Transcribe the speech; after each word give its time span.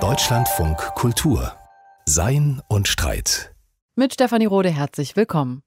Deutschlandfunk 0.00 0.78
Kultur 0.94 1.52
Sein 2.06 2.62
und 2.68 2.88
Streit. 2.88 3.54
Mit 3.96 4.14
Stefanie 4.14 4.46
Rode 4.46 4.70
herzlich 4.70 5.14
willkommen. 5.14 5.62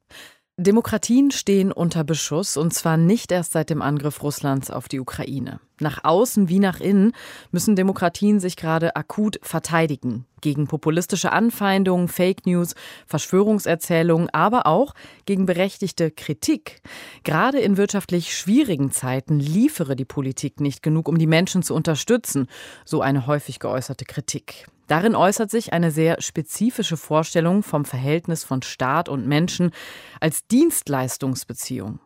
Demokratien 0.57 1.31
stehen 1.31 1.73
unter 1.73 2.05
Beschuss 2.05 2.55
und 2.55 2.73
zwar 2.73 2.95
nicht 2.95 3.33
erst 3.33 3.51
seit 3.51 3.69
dem 3.69 3.81
Angriff 3.81 4.23
Russlands 4.23 4.71
auf 4.71 4.87
die 4.87 5.01
Ukraine. 5.01 5.59
Nach 5.81 6.05
außen 6.05 6.47
wie 6.47 6.59
nach 6.59 6.79
innen 6.79 7.11
müssen 7.51 7.75
Demokratien 7.75 8.39
sich 8.39 8.55
gerade 8.55 8.95
akut 8.95 9.37
verteidigen 9.41 10.25
gegen 10.39 10.67
populistische 10.67 11.33
Anfeindungen, 11.33 12.07
Fake 12.07 12.45
News, 12.45 12.73
Verschwörungserzählungen, 13.05 14.29
aber 14.29 14.65
auch 14.65 14.93
gegen 15.25 15.45
berechtigte 15.45 16.09
Kritik. 16.09 16.81
Gerade 17.25 17.59
in 17.59 17.75
wirtschaftlich 17.75 18.37
schwierigen 18.37 18.91
Zeiten 18.91 19.41
liefere 19.41 19.97
die 19.97 20.05
Politik 20.05 20.61
nicht 20.61 20.81
genug, 20.81 21.09
um 21.09 21.17
die 21.17 21.27
Menschen 21.27 21.63
zu 21.63 21.75
unterstützen, 21.75 22.47
so 22.85 23.01
eine 23.01 23.27
häufig 23.27 23.59
geäußerte 23.59 24.05
Kritik. 24.05 24.67
Darin 24.87 25.15
äußert 25.15 25.49
sich 25.49 25.73
eine 25.73 25.91
sehr 25.91 26.21
spezifische 26.21 26.97
Vorstellung 26.97 27.63
vom 27.63 27.85
Verhältnis 27.85 28.43
von 28.43 28.61
Staat 28.61 29.09
und 29.09 29.27
Menschen 29.27 29.71
als 30.19 30.47
Dienstleistungsbeziehung. 30.47 31.99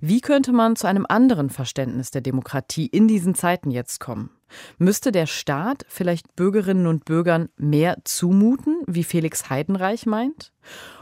Wie 0.00 0.20
könnte 0.20 0.52
man 0.52 0.76
zu 0.76 0.86
einem 0.86 1.06
anderen 1.08 1.50
Verständnis 1.50 2.10
der 2.10 2.22
Demokratie 2.22 2.86
in 2.86 3.08
diesen 3.08 3.34
Zeiten 3.34 3.70
jetzt 3.70 4.00
kommen? 4.00 4.30
Müsste 4.78 5.12
der 5.12 5.26
Staat 5.26 5.84
vielleicht 5.88 6.34
Bürgerinnen 6.36 6.86
und 6.86 7.04
Bürgern 7.04 7.48
mehr 7.56 7.98
zumuten, 8.04 8.82
wie 8.86 9.04
Felix 9.04 9.50
Heidenreich 9.50 10.06
meint? 10.06 10.52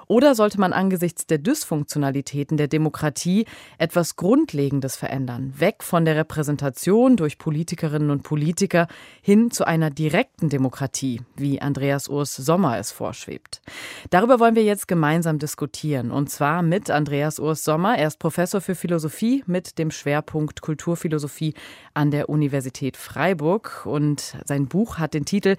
Oder 0.07 0.35
sollte 0.35 0.61
man 0.61 0.73
angesichts 0.73 1.27
der 1.27 1.39
Dysfunktionalitäten 1.39 2.57
der 2.57 2.69
Demokratie 2.69 3.47
etwas 3.79 4.17
Grundlegendes 4.17 4.97
verändern, 4.97 5.55
weg 5.57 5.83
von 5.83 6.05
der 6.05 6.17
Repräsentation 6.17 7.17
durch 7.17 7.39
Politikerinnen 7.39 8.11
und 8.11 8.23
Politiker 8.23 8.87
hin 9.23 9.51
zu 9.51 9.67
einer 9.67 9.91
direkten 9.91 10.49
Demokratie, 10.49 11.23
wie 11.37 11.61
Andreas 11.61 12.09
Urs 12.09 12.37
Sommer 12.37 12.79
es 12.79 12.93
vorschwebt? 12.93 13.63
Darüber 14.11 14.41
wollen 14.41 14.55
wir 14.55 14.65
jetzt 14.65 14.89
gemeinsam 14.89 15.39
diskutieren, 15.39 16.11
und 16.11 16.31
zwar 16.31 16.63
mit 16.63 16.91
Andreas 16.91 17.39
Urs 17.39 17.65
Sommer. 17.65 17.97
Er 17.97 18.09
ist 18.09 18.19
Professor 18.19 18.61
für 18.61 18.75
Philosophie 18.75 19.43
mit 19.47 19.79
dem 19.79 19.91
Schwerpunkt 19.91 20.61
Kulturphilosophie 20.61 21.55
an 21.95 22.11
der 22.11 22.29
Universität 22.29 22.97
Freiburg 22.97 23.87
und 23.87 24.37
sein 24.45 24.67
Buch 24.67 24.99
hat 24.99 25.15
den 25.15 25.25
Titel 25.25 25.57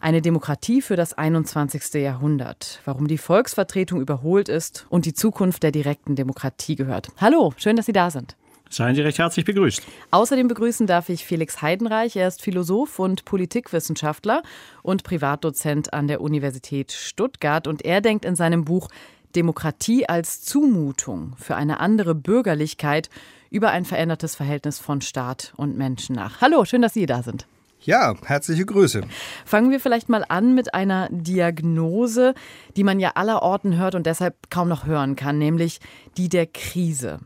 Eine 0.00 0.22
Demokratie 0.22 0.82
für 0.82 0.96
das 0.96 1.14
21. 1.14 1.94
Jahrhundert, 1.94 2.80
warum 2.84 3.08
die 3.08 3.18
Volksvertretung 3.18 3.87
Vertretung 3.88 4.00
überholt 4.00 4.48
ist 4.48 4.86
und 4.90 5.06
die 5.06 5.14
Zukunft 5.14 5.62
der 5.62 5.72
direkten 5.72 6.14
Demokratie 6.14 6.76
gehört. 6.76 7.08
Hallo, 7.18 7.54
schön, 7.56 7.76
dass 7.76 7.86
Sie 7.86 7.92
da 7.92 8.10
sind. 8.10 8.36
Seien 8.68 8.94
Sie 8.94 9.00
recht 9.00 9.18
herzlich 9.18 9.46
begrüßt. 9.46 9.82
Außerdem 10.10 10.46
begrüßen 10.46 10.86
darf 10.86 11.08
ich 11.08 11.24
Felix 11.24 11.62
Heidenreich. 11.62 12.16
Er 12.16 12.28
ist 12.28 12.42
Philosoph 12.42 12.98
und 12.98 13.24
Politikwissenschaftler 13.24 14.42
und 14.82 15.04
Privatdozent 15.04 15.94
an 15.94 16.06
der 16.06 16.20
Universität 16.20 16.92
Stuttgart. 16.92 17.66
Und 17.66 17.82
er 17.86 18.02
denkt 18.02 18.26
in 18.26 18.36
seinem 18.36 18.66
Buch 18.66 18.90
Demokratie 19.34 20.06
als 20.06 20.42
Zumutung 20.42 21.32
für 21.38 21.56
eine 21.56 21.80
andere 21.80 22.14
Bürgerlichkeit 22.14 23.08
über 23.50 23.70
ein 23.70 23.86
verändertes 23.86 24.36
Verhältnis 24.36 24.78
von 24.78 25.00
Staat 25.00 25.54
und 25.56 25.78
Menschen 25.78 26.14
nach. 26.14 26.42
Hallo, 26.42 26.66
schön, 26.66 26.82
dass 26.82 26.92
Sie 26.92 27.06
da 27.06 27.22
sind. 27.22 27.46
Ja, 27.80 28.14
herzliche 28.24 28.66
Grüße. 28.66 29.02
Fangen 29.44 29.70
wir 29.70 29.80
vielleicht 29.80 30.08
mal 30.08 30.24
an 30.28 30.54
mit 30.54 30.74
einer 30.74 31.08
Diagnose, 31.10 32.34
die 32.76 32.84
man 32.84 32.98
ja 33.00 33.12
allerorten 33.14 33.78
hört 33.78 33.94
und 33.94 34.06
deshalb 34.06 34.50
kaum 34.50 34.68
noch 34.68 34.86
hören 34.86 35.16
kann, 35.16 35.38
nämlich 35.38 35.78
die 36.16 36.28
der 36.28 36.46
Krise. 36.46 37.20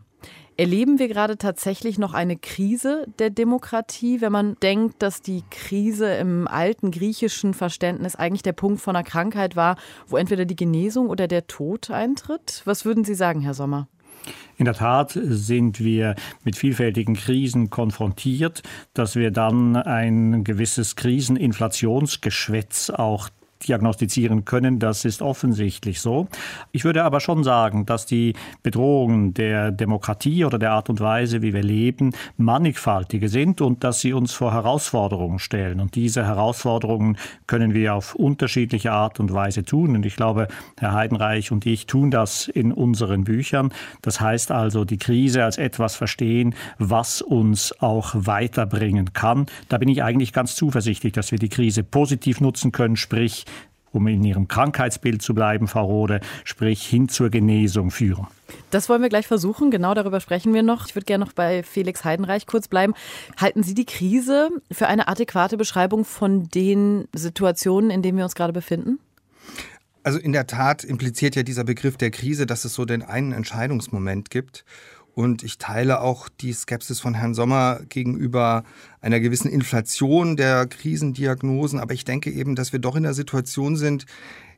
Erleben 0.58 0.98
wir 0.98 1.08
gerade 1.08 1.38
tatsächlich 1.38 1.98
noch 1.98 2.12
eine 2.12 2.36
Krise 2.36 3.06
der 3.18 3.30
Demokratie, 3.30 4.20
wenn 4.20 4.32
man 4.32 4.56
denkt, 4.62 5.02
dass 5.02 5.22
die 5.22 5.42
Krise 5.50 6.12
im 6.14 6.46
alten 6.46 6.90
griechischen 6.90 7.54
Verständnis 7.54 8.16
eigentlich 8.16 8.42
der 8.42 8.52
Punkt 8.52 8.80
von 8.80 8.94
einer 8.94 9.04
Krankheit 9.04 9.56
war, 9.56 9.76
wo 10.06 10.18
entweder 10.18 10.44
die 10.44 10.54
Genesung 10.54 11.08
oder 11.08 11.26
der 11.26 11.46
Tod 11.46 11.90
eintritt? 11.90 12.60
Was 12.66 12.84
würden 12.84 13.04
Sie 13.04 13.14
sagen, 13.14 13.40
Herr 13.40 13.54
Sommer? 13.54 13.88
In 14.56 14.64
der 14.66 14.74
Tat 14.74 15.18
sind 15.20 15.80
wir 15.80 16.14
mit 16.44 16.56
vielfältigen 16.56 17.14
Krisen 17.14 17.70
konfrontiert, 17.70 18.62
dass 18.94 19.16
wir 19.16 19.30
dann 19.30 19.76
ein 19.76 20.44
gewisses 20.44 20.96
Kriseninflationsgeschwätz 20.96 22.90
auch 22.90 23.28
diagnostizieren 23.68 24.44
können. 24.44 24.78
Das 24.78 25.04
ist 25.04 25.22
offensichtlich 25.22 26.00
so. 26.00 26.28
Ich 26.72 26.84
würde 26.84 27.04
aber 27.04 27.20
schon 27.20 27.44
sagen, 27.44 27.86
dass 27.86 28.06
die 28.06 28.34
Bedrohungen 28.62 29.34
der 29.34 29.70
Demokratie 29.70 30.44
oder 30.44 30.58
der 30.58 30.72
Art 30.72 30.90
und 30.90 31.00
Weise, 31.00 31.42
wie 31.42 31.52
wir 31.52 31.62
leben, 31.62 32.12
mannigfaltige 32.36 33.28
sind 33.28 33.60
und 33.60 33.84
dass 33.84 34.00
sie 34.00 34.12
uns 34.12 34.32
vor 34.32 34.52
Herausforderungen 34.52 35.38
stellen. 35.38 35.80
Und 35.80 35.94
diese 35.94 36.24
Herausforderungen 36.24 37.16
können 37.46 37.74
wir 37.74 37.94
auf 37.94 38.14
unterschiedliche 38.14 38.92
Art 38.92 39.20
und 39.20 39.32
Weise 39.32 39.64
tun. 39.64 39.96
Und 39.96 40.06
ich 40.06 40.16
glaube, 40.16 40.48
Herr 40.78 40.92
Heidenreich 40.92 41.52
und 41.52 41.66
ich 41.66 41.86
tun 41.86 42.10
das 42.10 42.48
in 42.48 42.72
unseren 42.72 43.24
Büchern. 43.24 43.72
Das 44.02 44.20
heißt 44.20 44.50
also, 44.50 44.84
die 44.84 44.98
Krise 44.98 45.44
als 45.44 45.58
etwas 45.58 45.96
verstehen, 45.96 46.54
was 46.78 47.22
uns 47.22 47.74
auch 47.80 48.12
weiterbringen 48.14 49.12
kann. 49.12 49.46
Da 49.68 49.78
bin 49.78 49.88
ich 49.88 50.02
eigentlich 50.02 50.32
ganz 50.32 50.54
zuversichtlich, 50.54 51.12
dass 51.12 51.32
wir 51.32 51.38
die 51.38 51.48
Krise 51.48 51.82
positiv 51.82 52.40
nutzen 52.40 52.72
können, 52.72 52.96
sprich 52.96 53.44
um 53.92 54.06
in 54.08 54.24
Ihrem 54.24 54.48
Krankheitsbild 54.48 55.22
zu 55.22 55.34
bleiben, 55.34 55.68
Frau 55.68 55.84
Rode, 55.84 56.20
sprich 56.44 56.86
hin 56.86 57.08
zur 57.08 57.30
Genesung 57.30 57.90
führen. 57.90 58.26
Das 58.70 58.88
wollen 58.88 59.02
wir 59.02 59.08
gleich 59.08 59.26
versuchen. 59.26 59.70
Genau 59.70 59.94
darüber 59.94 60.20
sprechen 60.20 60.52
wir 60.54 60.62
noch. 60.62 60.86
Ich 60.86 60.94
würde 60.94 61.04
gerne 61.04 61.24
noch 61.24 61.32
bei 61.32 61.62
Felix 61.62 62.04
Heidenreich 62.04 62.46
kurz 62.46 62.68
bleiben. 62.68 62.94
Halten 63.38 63.62
Sie 63.62 63.74
die 63.74 63.84
Krise 63.84 64.50
für 64.70 64.88
eine 64.88 65.08
adäquate 65.08 65.56
Beschreibung 65.56 66.04
von 66.04 66.48
den 66.48 67.08
Situationen, 67.14 67.90
in 67.90 68.02
denen 68.02 68.18
wir 68.18 68.24
uns 68.24 68.34
gerade 68.34 68.52
befinden? 68.52 68.98
Also 70.04 70.18
in 70.18 70.32
der 70.32 70.46
Tat 70.46 70.82
impliziert 70.82 71.36
ja 71.36 71.42
dieser 71.42 71.64
Begriff 71.64 71.96
der 71.96 72.10
Krise, 72.10 72.46
dass 72.46 72.64
es 72.64 72.74
so 72.74 72.84
den 72.84 73.02
einen 73.02 73.32
Entscheidungsmoment 73.32 74.30
gibt. 74.30 74.64
Und 75.14 75.42
ich 75.42 75.58
teile 75.58 76.00
auch 76.00 76.28
die 76.28 76.52
Skepsis 76.52 77.00
von 77.00 77.14
Herrn 77.14 77.34
Sommer 77.34 77.80
gegenüber 77.88 78.64
einer 79.00 79.20
gewissen 79.20 79.50
Inflation 79.50 80.36
der 80.36 80.66
Krisendiagnosen. 80.66 81.78
Aber 81.78 81.92
ich 81.92 82.04
denke 82.04 82.30
eben, 82.30 82.54
dass 82.54 82.72
wir 82.72 82.78
doch 82.78 82.96
in 82.96 83.02
der 83.02 83.14
Situation 83.14 83.76
sind, 83.76 84.06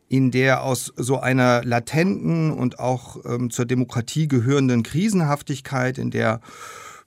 in 0.08 0.30
der 0.30 0.62
aus 0.62 0.92
so 0.96 1.18
einer 1.18 1.64
latenten 1.64 2.52
und 2.52 2.78
auch 2.78 3.16
ähm, 3.24 3.50
zur 3.50 3.64
Demokratie 3.64 4.28
gehörenden 4.28 4.82
Krisenhaftigkeit, 4.82 5.98
in 5.98 6.10
der 6.10 6.40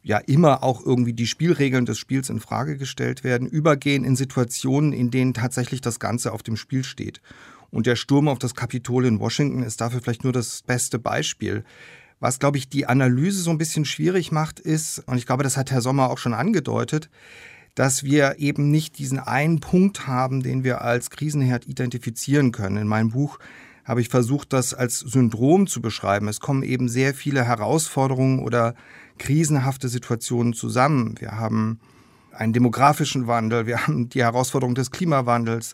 ja 0.04 0.18
immer 0.18 0.64
auch 0.64 0.86
irgendwie 0.86 1.14
die 1.14 1.28
Spielregeln 1.28 1.86
des 1.86 2.00
Spiels 2.00 2.30
in 2.30 2.40
Frage 2.40 2.78
gestellt 2.78 3.24
werden, 3.24 3.48
übergehen 3.48 4.04
in 4.04 4.16
Situationen, 4.16 4.94
in 4.94 5.12
denen 5.12 5.34
tatsächlich 5.34 5.82
das 5.82 6.00
Ganze 6.00 6.32
auf 6.32 6.44
dem 6.44 6.56
Spiel 6.56 6.84
steht. 6.84 7.22
Und 7.70 7.86
der 7.86 7.96
Sturm 7.96 8.28
auf 8.28 8.40
das 8.40 8.56
Kapitol 8.56 9.06
in 9.06 9.20
Washington 9.20 9.64
ist 9.64 9.82
dafür 9.82 10.02
vielleicht 10.02 10.24
nur 10.24 10.34
das 10.34 10.64
beste 10.64 11.00
Beispiel. 11.00 11.66
Was, 12.20 12.40
glaube 12.40 12.58
ich, 12.58 12.70
die 12.70 12.88
Analyse 12.88 13.42
so 13.42 13.52
ein 13.52 13.58
bisschen 13.58 13.86
schwierig 13.86 14.32
macht, 14.32 14.60
ist, 14.60 15.00
und 15.06 15.18
ich 15.18 15.26
glaube, 15.26 15.44
das 15.44 15.58
hat 15.58 15.72
Herr 15.72 15.82
Sommer 15.82 16.10
auch 16.10 16.18
schon 16.18 16.34
angedeutet, 16.34 17.10
dass 17.76 18.04
wir 18.04 18.40
eben 18.40 18.72
nicht 18.72 18.98
diesen 18.98 19.20
einen 19.20 19.60
Punkt 19.60 20.08
haben, 20.08 20.42
den 20.42 20.64
wir 20.64 20.82
als 20.82 21.12
Krisenherd 21.12 21.68
identifizieren 21.68 22.52
können. 22.52 22.78
In 22.78 22.88
meinem 22.88 23.12
Buch 23.12 23.38
habe 23.86 24.02
ich 24.02 24.10
versucht, 24.10 24.52
das 24.52 24.74
als 24.74 25.00
Syndrom 25.00 25.68
zu 25.68 25.80
beschreiben. 25.80 26.28
Es 26.28 26.40
kommen 26.40 26.64
eben 26.64 26.90
sehr 26.90 27.14
viele 27.14 27.46
Herausforderungen 27.46 28.40
oder 28.40 28.74
krisenhafte 29.20 29.88
Situationen 29.88 30.54
zusammen. 30.54 31.16
Wir 31.20 31.34
haben 31.34 31.80
einen 32.32 32.54
demografischen 32.54 33.28
Wandel, 33.28 33.66
wir 33.66 33.88
haben 33.88 34.10
die 34.10 34.24
Herausforderung 34.24 34.76
des 34.76 34.92
Klimawandels, 34.92 35.74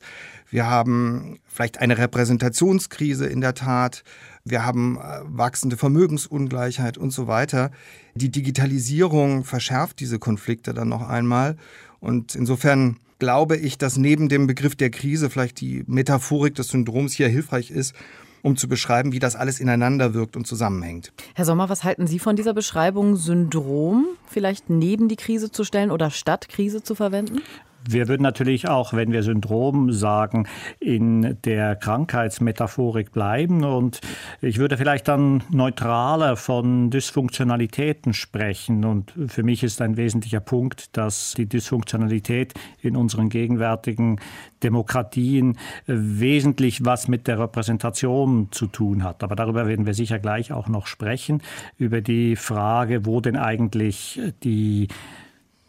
wir 0.49 0.67
haben 0.67 1.39
vielleicht 1.45 1.79
eine 1.79 1.97
Repräsentationskrise 1.97 3.25
in 3.25 3.41
der 3.41 3.53
Tat, 3.53 4.03
wir 4.45 4.65
haben 4.65 4.97
äh, 4.97 5.21
wachsende 5.23 5.77
Vermögensungleichheit 5.77 6.97
und 6.97 7.11
so 7.11 7.27
weiter. 7.27 7.71
Die 8.13 8.29
Digitalisierung 8.29 9.45
verschärft 9.45 9.99
diese 9.99 10.19
Konflikte 10.19 10.73
dann 10.73 10.89
noch 10.89 11.07
einmal. 11.07 11.55
Und 11.99 12.35
insofern 12.35 12.97
glaube 13.19 13.55
ich, 13.55 13.77
dass 13.77 13.95
neben 13.97 14.27
dem 14.27 14.47
Begriff 14.47 14.75
der 14.75 14.89
Krise 14.89 15.29
vielleicht 15.29 15.61
die 15.61 15.83
Metaphorik 15.87 16.55
des 16.55 16.67
Syndroms 16.67 17.13
hier 17.13 17.29
hilfreich 17.29 17.71
ist, 17.71 17.95
um 18.41 18.57
zu 18.57 18.67
beschreiben, 18.67 19.13
wie 19.13 19.19
das 19.19 19.37
alles 19.37 19.61
ineinander 19.61 20.13
wirkt 20.13 20.35
und 20.35 20.45
zusammenhängt. 20.45 21.13
Herr 21.33 21.45
Sommer, 21.45 21.69
was 21.69 21.85
halten 21.85 22.07
Sie 22.07 22.19
von 22.19 22.35
dieser 22.35 22.53
Beschreibung 22.53 23.15
Syndrom 23.15 24.05
vielleicht 24.27 24.69
neben 24.69 25.07
die 25.07 25.15
Krise 25.15 25.51
zu 25.51 25.63
stellen 25.63 25.89
oder 25.91 26.11
statt 26.11 26.49
Krise 26.49 26.83
zu 26.83 26.95
verwenden? 26.95 27.39
Wir 27.87 28.07
würden 28.07 28.23
natürlich 28.23 28.69
auch, 28.69 28.93
wenn 28.93 29.11
wir 29.11 29.23
Syndrom 29.23 29.91
sagen, 29.91 30.47
in 30.79 31.37
der 31.43 31.75
Krankheitsmetaphorik 31.75 33.11
bleiben. 33.11 33.63
Und 33.63 33.99
ich 34.41 34.57
würde 34.57 34.77
vielleicht 34.77 35.07
dann 35.07 35.43
neutraler 35.49 36.35
von 36.37 36.89
Dysfunktionalitäten 36.89 38.13
sprechen. 38.13 38.85
Und 38.85 39.13
für 39.27 39.43
mich 39.43 39.63
ist 39.63 39.81
ein 39.81 39.97
wesentlicher 39.97 40.39
Punkt, 40.39 40.95
dass 40.95 41.33
die 41.33 41.45
Dysfunktionalität 41.45 42.53
in 42.81 42.95
unseren 42.95 43.29
gegenwärtigen 43.29 44.19
Demokratien 44.63 45.57
wesentlich 45.85 46.85
was 46.85 47.07
mit 47.07 47.27
der 47.27 47.39
Repräsentation 47.39 48.47
zu 48.51 48.67
tun 48.67 49.03
hat. 49.03 49.23
Aber 49.23 49.35
darüber 49.35 49.67
werden 49.67 49.85
wir 49.85 49.93
sicher 49.93 50.19
gleich 50.19 50.53
auch 50.53 50.67
noch 50.67 50.87
sprechen, 50.87 51.41
über 51.77 52.01
die 52.01 52.35
Frage, 52.35 53.05
wo 53.05 53.19
denn 53.19 53.35
eigentlich 53.35 54.21
die 54.43 54.87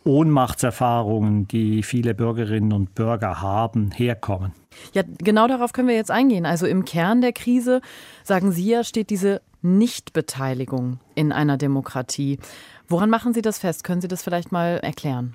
Ohnmachtserfahrungen, 0.04 1.48
die 1.48 1.82
viele 1.82 2.14
Bürgerinnen 2.14 2.72
und 2.72 2.94
Bürger 2.94 3.40
haben, 3.40 3.90
herkommen. 3.90 4.52
Ja, 4.92 5.02
genau 5.18 5.48
darauf 5.48 5.72
können 5.72 5.88
wir 5.88 5.94
jetzt 5.94 6.10
eingehen. 6.10 6.46
Also 6.46 6.66
im 6.66 6.84
Kern 6.84 7.20
der 7.20 7.32
Krise, 7.32 7.80
sagen 8.22 8.52
Sie 8.52 8.68
ja, 8.68 8.84
steht 8.84 9.10
diese 9.10 9.40
Nichtbeteiligung 9.62 10.98
in 11.14 11.32
einer 11.32 11.56
Demokratie. 11.56 12.38
Woran 12.86 13.08
machen 13.08 13.32
Sie 13.32 13.40
das 13.40 13.58
fest? 13.58 13.82
Können 13.82 14.02
Sie 14.02 14.08
das 14.08 14.22
vielleicht 14.22 14.52
mal 14.52 14.78
erklären? 14.78 15.34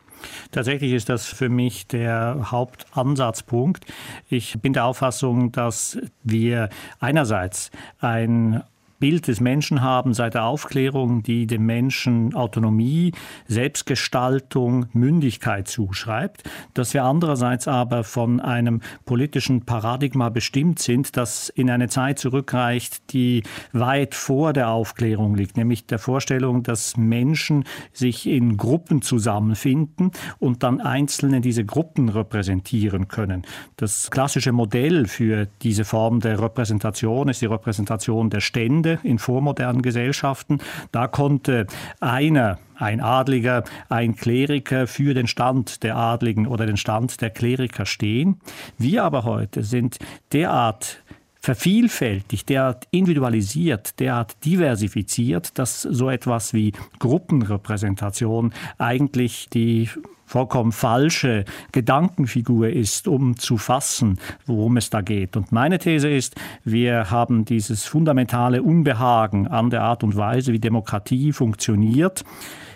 Tatsächlich 0.52 0.94
ist 0.94 1.10
das 1.10 1.26
für 1.26 1.50
mich 1.50 1.88
der 1.88 2.52
Hauptansatzpunkt. 2.52 3.86
Ich 4.30 4.60
bin 4.62 4.74
der 4.74 4.86
Auffassung, 4.86 5.52
dass 5.52 5.98
wir 6.24 6.70
einerseits 7.00 7.72
ein 8.00 8.64
Bild 9.00 9.28
des 9.28 9.40
Menschen 9.40 9.82
haben 9.82 10.14
seit 10.14 10.34
der 10.34 10.44
Aufklärung, 10.44 11.24
die 11.24 11.48
dem 11.48 11.66
Menschen 11.66 12.36
Autonomie, 12.36 13.14
Selbstgestaltung, 13.48 14.88
Mündigkeit 14.92 15.70
zuschreibt, 15.70 16.44
dass 16.74 16.94
wir 16.94 17.06
andererseits 17.06 17.68
aber 17.70 18.04
von 18.04 18.42
einem 18.42 18.82
politischen 19.06 19.66
Paradigma 19.66 20.28
bestimmt 20.28 20.80
sind, 20.80 21.16
das 21.16 21.48
in 21.48 21.70
eine 21.70 21.88
Zeit 21.88 22.20
zurückreicht, 22.20 23.14
die 23.14 23.44
weit 23.72 24.16
vor 24.16 24.52
der 24.52 24.70
Aufklärung 24.70 25.36
liegt, 25.36 25.56
nämlich 25.56 25.86
der 25.86 26.00
Vorstellung, 26.00 26.64
dass 26.64 26.98
Menschen 26.98 27.64
sich 27.94 28.28
in 28.28 28.58
Gruppen 28.58 29.02
zusammenfinden 29.02 30.12
und 30.40 30.64
dann 30.64 30.82
Einzelne 30.82 31.40
diese 31.40 31.64
Gruppen 31.64 32.10
repräsentieren 32.10 33.08
können. 33.08 33.44
Das 33.78 34.12
klassische 34.12 34.52
Modell 34.52 35.06
für 35.06 35.48
diese 35.62 35.86
Form 35.86 36.20
der 36.20 36.42
Repräsentation 36.42 37.30
ist 37.30 37.42
die 37.42 37.46
Repräsentation 37.46 38.30
der 38.30 38.42
Stände 38.42 38.89
Stände 38.90 39.00
in 39.04 39.20
vormodernen 39.20 39.82
Gesellschaften. 39.82 40.60
Da 40.92 41.08
konnte 41.08 41.68
einer, 42.00 42.60
ein 42.76 43.02
Adliger, 43.02 43.64
ein 43.90 44.16
Kleriker 44.16 44.88
für 44.88 45.14
den 45.14 45.28
Stand 45.28 45.84
der 45.84 45.96
Adligen 45.96 46.48
oder 46.48 46.66
den 46.66 46.78
Stand 46.78 47.22
der 47.22 47.30
Kleriker 47.30 47.86
stehen. 47.86 48.40
Wir 48.78 49.04
aber 49.04 49.24
heute 49.24 49.64
sind 49.64 49.98
derart 50.32 51.04
vervielfältigt, 51.42 52.50
derart 52.50 52.86
individualisiert, 52.92 54.00
derart 54.00 54.44
diversifiziert, 54.44 55.58
dass 55.58 55.82
so 55.82 56.10
etwas 56.10 56.54
wie 56.54 56.74
Gruppenrepräsentation 57.00 58.54
eigentlich 58.78 59.50
die 59.50 59.90
vollkommen 60.30 60.72
falsche 60.72 61.44
Gedankenfigur 61.72 62.70
ist, 62.70 63.08
um 63.08 63.36
zu 63.36 63.58
fassen, 63.58 64.20
worum 64.46 64.78
es 64.78 64.92
da 64.92 65.02
geht. 65.02 65.36
Und 65.36 65.52
meine 65.52 65.80
These 65.80 66.08
ist, 66.08 66.36
wir 66.64 67.10
haben 67.10 67.46
dieses 67.46 67.86
fundamentale 67.86 68.62
Unbehagen 68.62 69.48
an 69.48 69.72
der 69.72 69.82
Art 69.82 70.04
und 70.04 70.16
Weise, 70.16 70.54
wie 70.54 70.60
Demokratie 70.60 71.34
funktioniert 71.34 72.24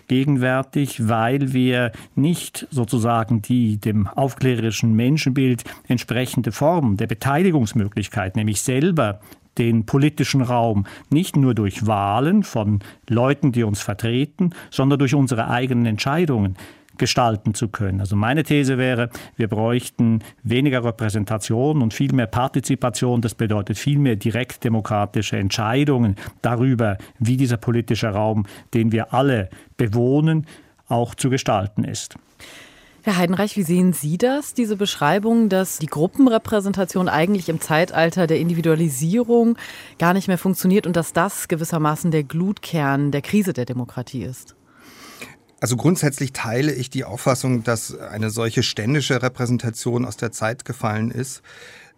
gegenwärtig, 0.07 1.07
weil 1.07 1.53
wir 1.53 1.91
nicht 2.15 2.67
sozusagen 2.71 3.43
die 3.43 3.77
dem 3.77 4.07
aufklärerischen 4.07 4.93
Menschenbild 4.93 5.63
entsprechende 5.87 6.51
Form 6.51 6.97
der 6.97 7.07
Beteiligungsmöglichkeit, 7.07 8.35
nämlich 8.35 8.61
selber 8.61 9.19
den 9.59 9.85
politischen 9.85 10.41
Raum 10.41 10.87
nicht 11.11 11.35
nur 11.35 11.53
durch 11.53 11.85
Wahlen 11.85 12.41
von 12.41 12.79
Leuten, 13.07 13.51
die 13.51 13.63
uns 13.63 13.79
vertreten, 13.79 14.55
sondern 14.71 14.97
durch 14.97 15.13
unsere 15.13 15.49
eigenen 15.49 15.85
Entscheidungen 15.85 16.57
gestalten 16.97 17.53
zu 17.53 17.69
können. 17.69 17.99
Also 17.99 18.15
meine 18.15 18.43
These 18.43 18.77
wäre, 18.77 19.09
wir 19.35 19.47
bräuchten 19.47 20.19
weniger 20.43 20.83
Repräsentation 20.83 21.81
und 21.81 21.93
viel 21.93 22.13
mehr 22.13 22.27
Partizipation. 22.27 23.21
Das 23.21 23.35
bedeutet 23.35 23.77
viel 23.77 23.99
mehr 23.99 24.15
direktdemokratische 24.15 25.37
Entscheidungen 25.37 26.15
darüber, 26.41 26.97
wie 27.19 27.37
dieser 27.37 27.57
politische 27.57 28.09
Raum, 28.09 28.45
den 28.73 28.91
wir 28.91 29.13
alle 29.13 29.49
bewohnen, 29.77 30.45
auch 30.87 31.15
zu 31.15 31.29
gestalten 31.29 31.83
ist. 31.83 32.15
Herr 33.05 33.17
Heidenreich, 33.17 33.57
wie 33.57 33.63
sehen 33.63 33.91
Sie 33.91 34.17
das, 34.17 34.53
diese 34.53 34.77
Beschreibung, 34.77 35.49
dass 35.49 35.77
die 35.77 35.87
Gruppenrepräsentation 35.87 37.09
eigentlich 37.09 37.49
im 37.49 37.59
Zeitalter 37.59 38.27
der 38.27 38.39
Individualisierung 38.39 39.57
gar 39.99 40.13
nicht 40.13 40.29
mehr 40.29 40.37
funktioniert 40.37 40.87
und 40.87 40.95
dass 40.95 41.11
das 41.11 41.49
gewissermaßen 41.49 42.11
der 42.11 42.23
Glutkern 42.23 43.11
der 43.11 43.21
Krise 43.21 43.51
der 43.51 43.65
Demokratie 43.65 44.23
ist? 44.23 44.55
Also 45.63 45.77
grundsätzlich 45.77 46.33
teile 46.33 46.73
ich 46.73 46.89
die 46.89 47.05
Auffassung, 47.05 47.63
dass 47.63 47.97
eine 47.97 48.31
solche 48.31 48.63
ständische 48.63 49.21
Repräsentation 49.21 50.03
aus 50.03 50.17
der 50.17 50.33
Zeit 50.33 50.65
gefallen 50.65 51.09
ist. 51.09 51.41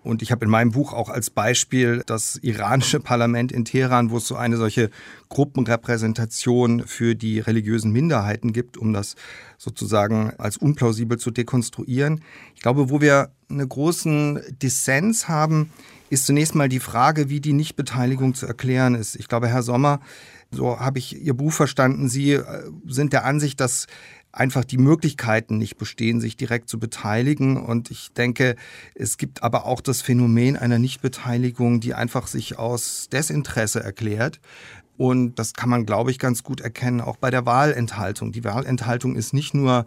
Und 0.04 0.22
ich 0.22 0.32
habe 0.32 0.46
in 0.46 0.52
meinem 0.52 0.70
Buch 0.70 0.94
auch 0.94 1.10
als 1.10 1.32
Beispiel 1.32 2.04
das 2.06 2.36
iranische 2.44 3.00
Parlament 3.00 3.52
in 3.52 3.66
Teheran, 3.66 4.12
wo 4.12 4.18
es 4.18 4.28
so 4.28 4.36
eine 4.36 4.58
solche 4.58 4.92
Gruppenrepräsentation 5.30 6.86
für 6.86 7.16
die 7.16 7.40
religiösen 7.40 7.92
Minderheiten 7.92 8.54
gibt, 8.54 8.78
um 8.78 8.94
das 8.94 9.16
sozusagen 9.58 10.32
als 10.38 10.58
unplausibel 10.58 11.18
zu 11.18 11.32
dekonstruieren. 11.32 12.22
Ich 12.54 12.62
glaube, 12.62 12.92
wo 12.92 13.02
wir 13.02 13.32
einen 13.50 13.68
großen 13.68 14.42
Dissens 14.62 15.28
haben, 15.28 15.72
ist 16.12 16.28
zunächst 16.28 16.54
mal 16.54 16.70
die 16.70 16.80
Frage, 16.80 17.30
wie 17.30 17.40
die 17.40 17.54
Nichtbeteiligung 17.54 18.36
zu 18.36 18.46
erklären 18.46 18.94
ist. 18.94 19.16
Ich 19.16 19.28
glaube, 19.28 19.48
Herr 19.48 19.64
Sommer 19.64 20.02
so 20.56 20.80
habe 20.80 21.00
ich 21.00 21.22
Ihr 21.22 21.34
Buch 21.34 21.52
verstanden. 21.52 22.10
Sie 22.10 22.34
äh, 22.34 22.44
sind 22.88 23.13
der 23.13 23.25
Ansicht, 23.25 23.60
dass 23.60 23.88
einfach 24.31 24.66
die 24.66 24.78
Möglichkeiten 24.78 25.57
nicht 25.57 25.78
bestehen, 25.78 26.19
sich 26.19 26.36
direkt 26.36 26.69
zu 26.69 26.80
beteiligen. 26.80 27.57
Und 27.57 27.90
ich 27.92 28.12
denke, 28.13 28.56
es 28.94 29.18
gibt 29.18 29.44
aber 29.44 29.66
auch 29.66 29.81
das 29.81 30.02
Phänomen 30.02 30.57
einer 30.57 30.80
Nichtbeteiligung, 30.80 31.80
die 31.80 31.94
einfach 31.94 32.28
sich 32.28 32.60
aus 32.60 33.07
Desinteresse 33.12 33.81
erklärt. 33.81 34.40
Und 34.98 35.40
das 35.40 35.54
kann 35.54 35.69
man, 35.69 35.86
glaube 35.86 36.12
ich, 36.12 36.19
ganz 36.19 36.44
gut 36.44 36.62
erkennen, 36.62 37.01
auch 37.01 37.18
bei 37.18 37.30
der 37.30 37.46
Wahlenthaltung. 37.46 38.31
Die 38.31 38.44
Wahlenthaltung 38.44 39.16
ist 39.16 39.34
nicht 39.34 39.54
nur 39.54 39.86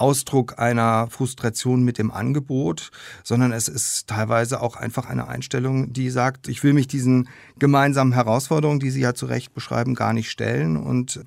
Ausdruck 0.00 0.58
einer 0.58 1.08
Frustration 1.10 1.82
mit 1.82 1.98
dem 1.98 2.10
Angebot, 2.10 2.90
sondern 3.22 3.52
es 3.52 3.68
ist 3.68 4.06
teilweise 4.06 4.60
auch 4.60 4.76
einfach 4.76 5.06
eine 5.06 5.28
Einstellung, 5.28 5.92
die 5.92 6.10
sagt, 6.10 6.48
ich 6.48 6.62
will 6.62 6.72
mich 6.72 6.86
diesen 6.86 7.28
gemeinsamen 7.58 8.12
Herausforderungen, 8.12 8.80
die 8.80 8.90
Sie 8.90 9.00
ja 9.00 9.14
zu 9.14 9.26
Recht 9.26 9.54
beschreiben, 9.54 9.94
gar 9.94 10.12
nicht 10.12 10.30
stellen 10.30 10.76
und 10.76 11.20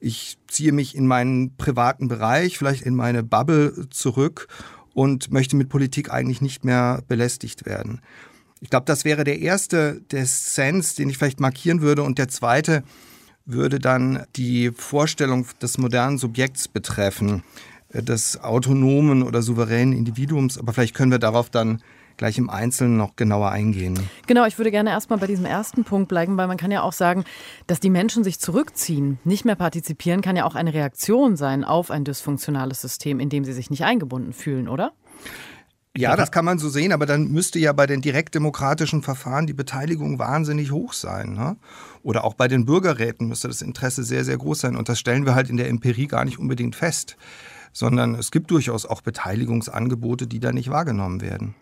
ich 0.00 0.38
ziehe 0.48 0.72
mich 0.72 0.94
in 0.94 1.06
meinen 1.06 1.56
privaten 1.56 2.08
Bereich, 2.08 2.58
vielleicht 2.58 2.82
in 2.82 2.94
meine 2.94 3.22
Bubble 3.22 3.88
zurück 3.90 4.48
und 4.94 5.30
möchte 5.32 5.56
mit 5.56 5.68
Politik 5.68 6.10
eigentlich 6.10 6.40
nicht 6.40 6.64
mehr 6.64 7.02
belästigt 7.08 7.66
werden. 7.66 8.00
Ich 8.60 8.70
glaube, 8.70 8.86
das 8.86 9.04
wäre 9.04 9.24
der 9.24 9.40
erste 9.40 10.00
der 10.10 10.24
Sense, 10.24 10.96
den 10.96 11.10
ich 11.10 11.18
vielleicht 11.18 11.40
markieren 11.40 11.82
würde. 11.82 12.02
Und 12.02 12.18
der 12.18 12.28
zweite 12.28 12.82
würde 13.44 13.78
dann 13.78 14.24
die 14.36 14.70
Vorstellung 14.70 15.46
des 15.60 15.76
modernen 15.76 16.16
Subjekts 16.16 16.68
betreffen 16.68 17.42
des 18.02 18.42
autonomen 18.42 19.22
oder 19.22 19.42
souveränen 19.42 19.96
Individuums. 19.96 20.58
Aber 20.58 20.72
vielleicht 20.72 20.94
können 20.94 21.10
wir 21.10 21.18
darauf 21.18 21.50
dann 21.50 21.82
gleich 22.16 22.38
im 22.38 22.50
Einzelnen 22.50 22.96
noch 22.96 23.16
genauer 23.16 23.50
eingehen. 23.50 23.98
Genau, 24.26 24.46
ich 24.46 24.58
würde 24.58 24.70
gerne 24.70 24.90
erstmal 24.90 25.18
bei 25.18 25.26
diesem 25.26 25.44
ersten 25.44 25.84
Punkt 25.84 26.08
bleiben, 26.08 26.36
weil 26.36 26.46
man 26.46 26.56
kann 26.56 26.70
ja 26.70 26.82
auch 26.82 26.92
sagen, 26.92 27.24
dass 27.66 27.80
die 27.80 27.90
Menschen 27.90 28.24
sich 28.24 28.38
zurückziehen, 28.38 29.18
nicht 29.24 29.44
mehr 29.44 29.56
partizipieren, 29.56 30.22
kann 30.22 30.36
ja 30.36 30.44
auch 30.44 30.54
eine 30.54 30.74
Reaktion 30.74 31.36
sein 31.36 31.64
auf 31.64 31.90
ein 31.90 32.04
dysfunktionales 32.04 32.80
System, 32.80 33.20
in 33.20 33.28
dem 33.28 33.44
sie 33.44 33.52
sich 33.52 33.70
nicht 33.70 33.84
eingebunden 33.84 34.32
fühlen, 34.32 34.68
oder? 34.68 34.92
Ja, 35.96 36.16
das 36.16 36.32
kann 36.32 36.44
man 36.44 36.58
so 36.58 36.68
sehen, 36.68 36.90
aber 36.90 37.06
dann 37.06 37.30
müsste 37.30 37.60
ja 37.60 37.72
bei 37.72 37.86
den 37.86 38.00
direktdemokratischen 38.00 39.02
Verfahren 39.02 39.46
die 39.46 39.52
Beteiligung 39.52 40.18
wahnsinnig 40.18 40.72
hoch 40.72 40.92
sein. 40.92 41.34
Ne? 41.34 41.56
Oder 42.02 42.24
auch 42.24 42.34
bei 42.34 42.48
den 42.48 42.64
Bürgerräten 42.64 43.28
müsste 43.28 43.46
das 43.46 43.62
Interesse 43.62 44.02
sehr, 44.02 44.24
sehr 44.24 44.36
groß 44.36 44.58
sein. 44.58 44.74
Und 44.74 44.88
das 44.88 44.98
stellen 44.98 45.24
wir 45.24 45.36
halt 45.36 45.50
in 45.50 45.56
der 45.56 45.68
Empirie 45.68 46.08
gar 46.08 46.24
nicht 46.24 46.40
unbedingt 46.40 46.74
fest 46.74 47.16
sondern 47.74 48.14
es 48.14 48.30
gibt 48.30 48.50
durchaus 48.50 48.86
auch 48.86 49.02
Beteiligungsangebote, 49.02 50.26
die 50.26 50.40
da 50.40 50.52
nicht 50.52 50.70
wahrgenommen 50.70 51.20
werden. 51.20 51.54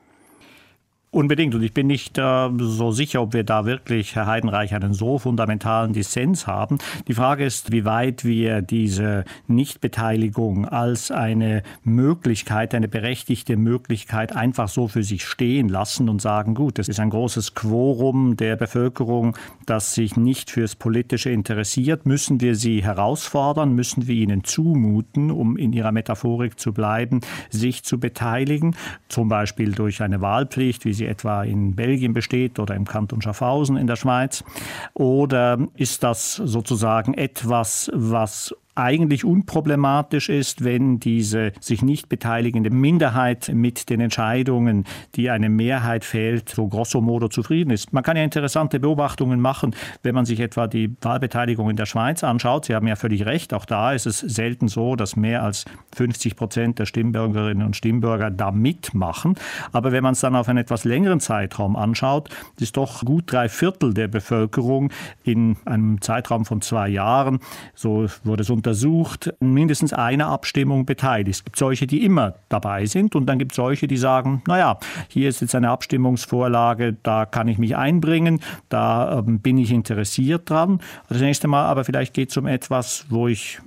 Unbedingt. 1.15 1.55
Und 1.55 1.63
ich 1.63 1.75
bin 1.75 1.89
nicht 1.89 2.17
äh, 2.17 2.49
so 2.57 2.91
sicher, 2.91 3.21
ob 3.21 3.35
wir 3.35 3.45
da 3.45 3.67
wirklich, 3.67 4.17
Herr 4.17 4.27
Heidenreich, 4.27 4.75
einen 4.75 4.95
so 4.95 5.19
fundamentalen 5.19 5.93
Dissens 5.93 6.47
haben. 6.47 6.79
Die 7.07 7.13
Frage 7.13 7.45
ist, 7.45 7.71
wie 7.71 7.85
weit 7.85 8.25
wir 8.25 8.63
diese 8.63 9.25
Nichtbeteiligung 9.47 10.67
als 10.67 11.11
eine 11.11 11.65
Möglichkeit, 11.85 12.75
eine 12.75 12.89
berechtigte 12.89 13.59
Möglichkeit 13.59 14.35
einfach 14.35 14.71
so 14.71 14.89
für 14.89 15.03
sich 15.03 15.27
stehen 15.27 15.69
lassen 15.69 16.09
und 16.09 16.23
sagen, 16.23 16.55
gut, 16.55 16.79
es 16.79 16.89
ist 16.89 16.99
ein 16.99 17.11
großes 17.11 17.55
Quorum 17.55 18.39
der 18.39 18.57
Bevölkerung, 18.57 19.37
das 19.67 19.95
sich 19.95 20.17
nicht 20.17 20.51
fürs 20.51 20.77
Politische 20.77 21.29
interessiert. 21.29 22.07
Müssen 22.07 22.41
wir 22.41 22.55
sie 22.55 22.83
herausfordern? 22.83 23.75
Müssen 23.75 24.07
wir 24.07 24.15
ihnen 24.15 24.45
zumuten, 24.45 25.31
um 25.31 25.59
in 25.59 25.75
ihrer 25.75 25.93
Metaphorik 25.93 26.59
zu 26.59 26.73
bleiben, 26.73 27.21
sich 27.51 27.83
zu 27.85 28.01
beteiligen? 28.01 28.75
Zum 29.09 29.29
Beispiel 29.29 29.73
durch 29.73 30.01
eine 30.01 30.23
Wahlpflicht, 30.23 30.87
wie 30.87 30.95
sie 30.95 31.02
sie 31.03 31.07
etwa 31.09 31.43
in 31.43 31.75
Belgien 31.75 32.13
besteht 32.13 32.59
oder 32.59 32.75
im 32.75 32.85
Kanton 32.85 33.23
Schaffhausen 33.23 33.77
in 33.77 33.87
der 33.87 33.97
Schweiz? 33.97 34.45
Oder 34.95 35.59
ist 35.75 36.03
das 36.03 36.37
sozusagen 36.37 37.15
etwas, 37.15 37.91
was 37.95 38.55
eigentlich 38.75 39.25
unproblematisch 39.25 40.29
ist, 40.29 40.65
wenn 40.65 40.99
diese 40.99 41.53
sich 41.61 41.83
nicht 41.83 42.09
beteiligende 42.09 42.71
Minderheit 42.71 43.51
mit 43.53 43.91
den 43.91 44.01
Entscheidungen, 44.01 44.85
die 45.15 45.31
eine 45.31 45.49
Mehrheit 45.49 46.05
fehlt, 46.05 46.49
so 46.49 46.69
grosso 46.69 47.01
modo 47.01 47.29
zufrieden 47.29 47.71
ist. 47.71 47.93
Man 47.93 48.03
kann 48.03 48.17
ja 48.17 48.25
interessante 48.25 48.81
Beobachtungen 48.81 49.41
machen, 49.41 49.75
wenn 50.03 50.15
man 50.15 50.25
sich 50.25 50.41
etwa 50.41 50.67
die 50.67 50.95
Wahlbeteiligung 51.03 51.69
in 51.69 51.77
der 51.77 51.87
Schweiz 51.87 52.25
anschaut. 52.25 52.65
Sie 52.65 52.75
haben 52.75 52.87
ja 52.87 52.97
völlig 52.97 53.27
recht, 53.27 53.53
auch 53.53 53.67
da 53.67 53.93
ist 53.93 54.07
es 54.07 54.21
selten 54.21 54.69
so, 54.69 54.97
dass 54.97 55.17
mehr 55.17 55.43
als 55.43 55.65
50 55.95 56.37
Prozent 56.37 56.79
der 56.79 56.87
Stimmbürgerinnen 56.87 57.67
und 57.67 57.77
Stimmbürger 57.77 58.31
da 58.31 58.51
mitmachen. 58.51 59.35
Aber 59.73 59.93
wenn 59.93 60.03
man 60.03 60.13
es 60.13 60.21
dann 60.21 60.35
auf 60.35 60.49
einen 60.49 60.59
etwas 60.59 60.85
längeren 60.85 61.21
Zeitraum 61.21 61.77
anschaut, 61.77 62.31
ist 62.59 62.77
doch 62.77 63.05
gut 63.05 63.25
drei 63.27 63.49
Viertel 63.49 63.93
der 63.93 64.09
Bevölkerung 64.09 64.91
in 65.25 65.57
einem 65.67 66.01
Zeitraum 66.01 66.45
von 66.47 66.63
zwei 66.63 66.89
Jahren, 66.89 67.41
so 67.75 68.07
wurde 68.25 68.43
es 68.43 68.51
untersucht, 68.63 69.35
mindestens 69.41 69.93
eine 69.93 70.27
Abstimmung 70.27 70.87
beteiligt. 70.87 71.41
Es 71.41 71.45
gibt 71.45 71.57
solche, 71.57 71.89
die 71.89 72.05
immer 72.05 72.35
dabei 72.49 72.87
sind 72.87 73.17
und 73.17 73.27
dann 73.27 73.41
gibt 73.41 73.53
es 73.53 73.57
solche, 73.57 73.89
die 73.89 73.97
sagen, 73.97 74.43
naja, 74.47 74.79
hier 75.09 75.29
ist 75.29 75.41
jetzt 75.41 75.57
eine 75.57 75.71
Abstimmungsvorlage, 75.71 76.97
da 77.03 77.27
kann 77.27 77.49
ich 77.49 77.59
mich 77.59 77.77
einbringen, 77.77 78.41
da 78.69 79.19
ähm, 79.19 79.41
bin 79.41 79.59
ich 79.59 79.73
interessiert 79.73 80.49
dran. 80.49 80.81
Das 81.09 81.21
nächste 81.21 81.49
Mal 81.49 81.67
aber 81.67 81.85
vielleicht 81.85 82.15
geht 82.15 82.31
es 82.31 82.37
um 82.37 82.47
etwas, 82.47 83.05
wo 83.09 83.27
ich 83.27 83.61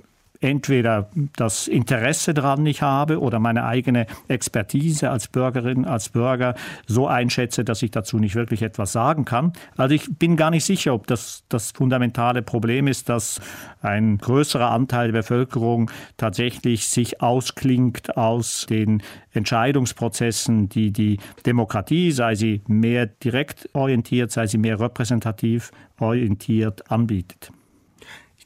entweder 0.46 1.10
das 1.36 1.66
Interesse 1.66 2.32
daran 2.32 2.62
nicht 2.62 2.80
habe 2.80 3.20
oder 3.20 3.40
meine 3.40 3.64
eigene 3.64 4.06
Expertise 4.28 5.10
als 5.10 5.26
Bürgerin, 5.26 5.84
als 5.84 6.10
Bürger 6.10 6.54
so 6.86 7.08
einschätze, 7.08 7.64
dass 7.64 7.82
ich 7.82 7.90
dazu 7.90 8.18
nicht 8.18 8.36
wirklich 8.36 8.62
etwas 8.62 8.92
sagen 8.92 9.24
kann. 9.24 9.52
Also 9.76 9.94
ich 9.94 10.06
bin 10.18 10.36
gar 10.36 10.50
nicht 10.50 10.64
sicher, 10.64 10.94
ob 10.94 11.08
das 11.08 11.42
das 11.48 11.72
fundamentale 11.72 12.42
Problem 12.42 12.86
ist, 12.86 13.08
dass 13.08 13.40
ein 13.82 14.18
größerer 14.18 14.70
Anteil 14.70 15.10
der 15.10 15.20
Bevölkerung 15.20 15.90
tatsächlich 16.16 16.86
sich 16.86 17.20
ausklingt 17.20 18.16
aus 18.16 18.66
den 18.70 19.02
Entscheidungsprozessen, 19.32 20.68
die 20.68 20.92
die 20.92 21.18
Demokratie, 21.44 22.12
sei 22.12 22.36
sie 22.36 22.62
mehr 22.68 23.06
direkt 23.06 23.68
orientiert, 23.72 24.30
sei 24.30 24.46
sie 24.46 24.58
mehr 24.58 24.78
repräsentativ 24.78 25.72
orientiert, 25.98 26.90
anbietet. 26.90 27.50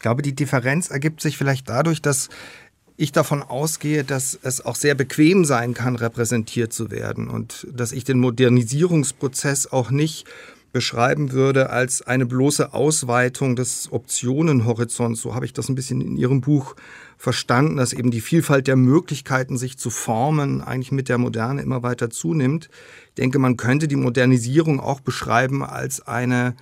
Ich 0.01 0.03
glaube, 0.03 0.23
die 0.23 0.35
Differenz 0.35 0.89
ergibt 0.89 1.21
sich 1.21 1.37
vielleicht 1.37 1.69
dadurch, 1.69 2.01
dass 2.01 2.31
ich 2.97 3.13
davon 3.13 3.43
ausgehe, 3.43 4.03
dass 4.03 4.39
es 4.43 4.65
auch 4.65 4.75
sehr 4.75 4.95
bequem 4.95 5.45
sein 5.45 5.75
kann, 5.75 5.95
repräsentiert 5.95 6.73
zu 6.73 6.91
werden 6.91 7.29
und 7.29 7.67
dass 7.71 7.93
ich 7.93 8.05
den 8.05 8.19
Modernisierungsprozess 8.19 9.67
auch 9.67 9.91
nicht 9.91 10.27
beschreiben 10.73 11.33
würde 11.33 11.69
als 11.69 12.01
eine 12.01 12.25
bloße 12.25 12.73
Ausweitung 12.73 13.57
des 13.57 13.93
Optionenhorizonts. 13.93 15.21
So 15.21 15.35
habe 15.35 15.45
ich 15.45 15.53
das 15.53 15.69
ein 15.69 15.75
bisschen 15.75 16.01
in 16.01 16.17
Ihrem 16.17 16.41
Buch 16.41 16.77
verstanden, 17.19 17.77
dass 17.77 17.93
eben 17.93 18.11
die 18.11 18.23
Vielfalt 18.23 18.69
der 18.69 18.77
Möglichkeiten, 18.77 19.59
sich 19.59 19.77
zu 19.77 19.91
formen, 19.91 20.63
eigentlich 20.63 20.93
mit 20.93 21.11
der 21.11 21.19
Moderne 21.19 21.61
immer 21.61 21.83
weiter 21.83 22.09
zunimmt. 22.09 22.71
Ich 23.09 23.15
denke, 23.17 23.39
man 23.39 23.59
könnte 23.59 23.87
die 23.87 23.97
Modernisierung 23.97 24.81
auch 24.81 25.01
beschreiben 25.01 25.63
als 25.63 26.01
eine 26.01 26.55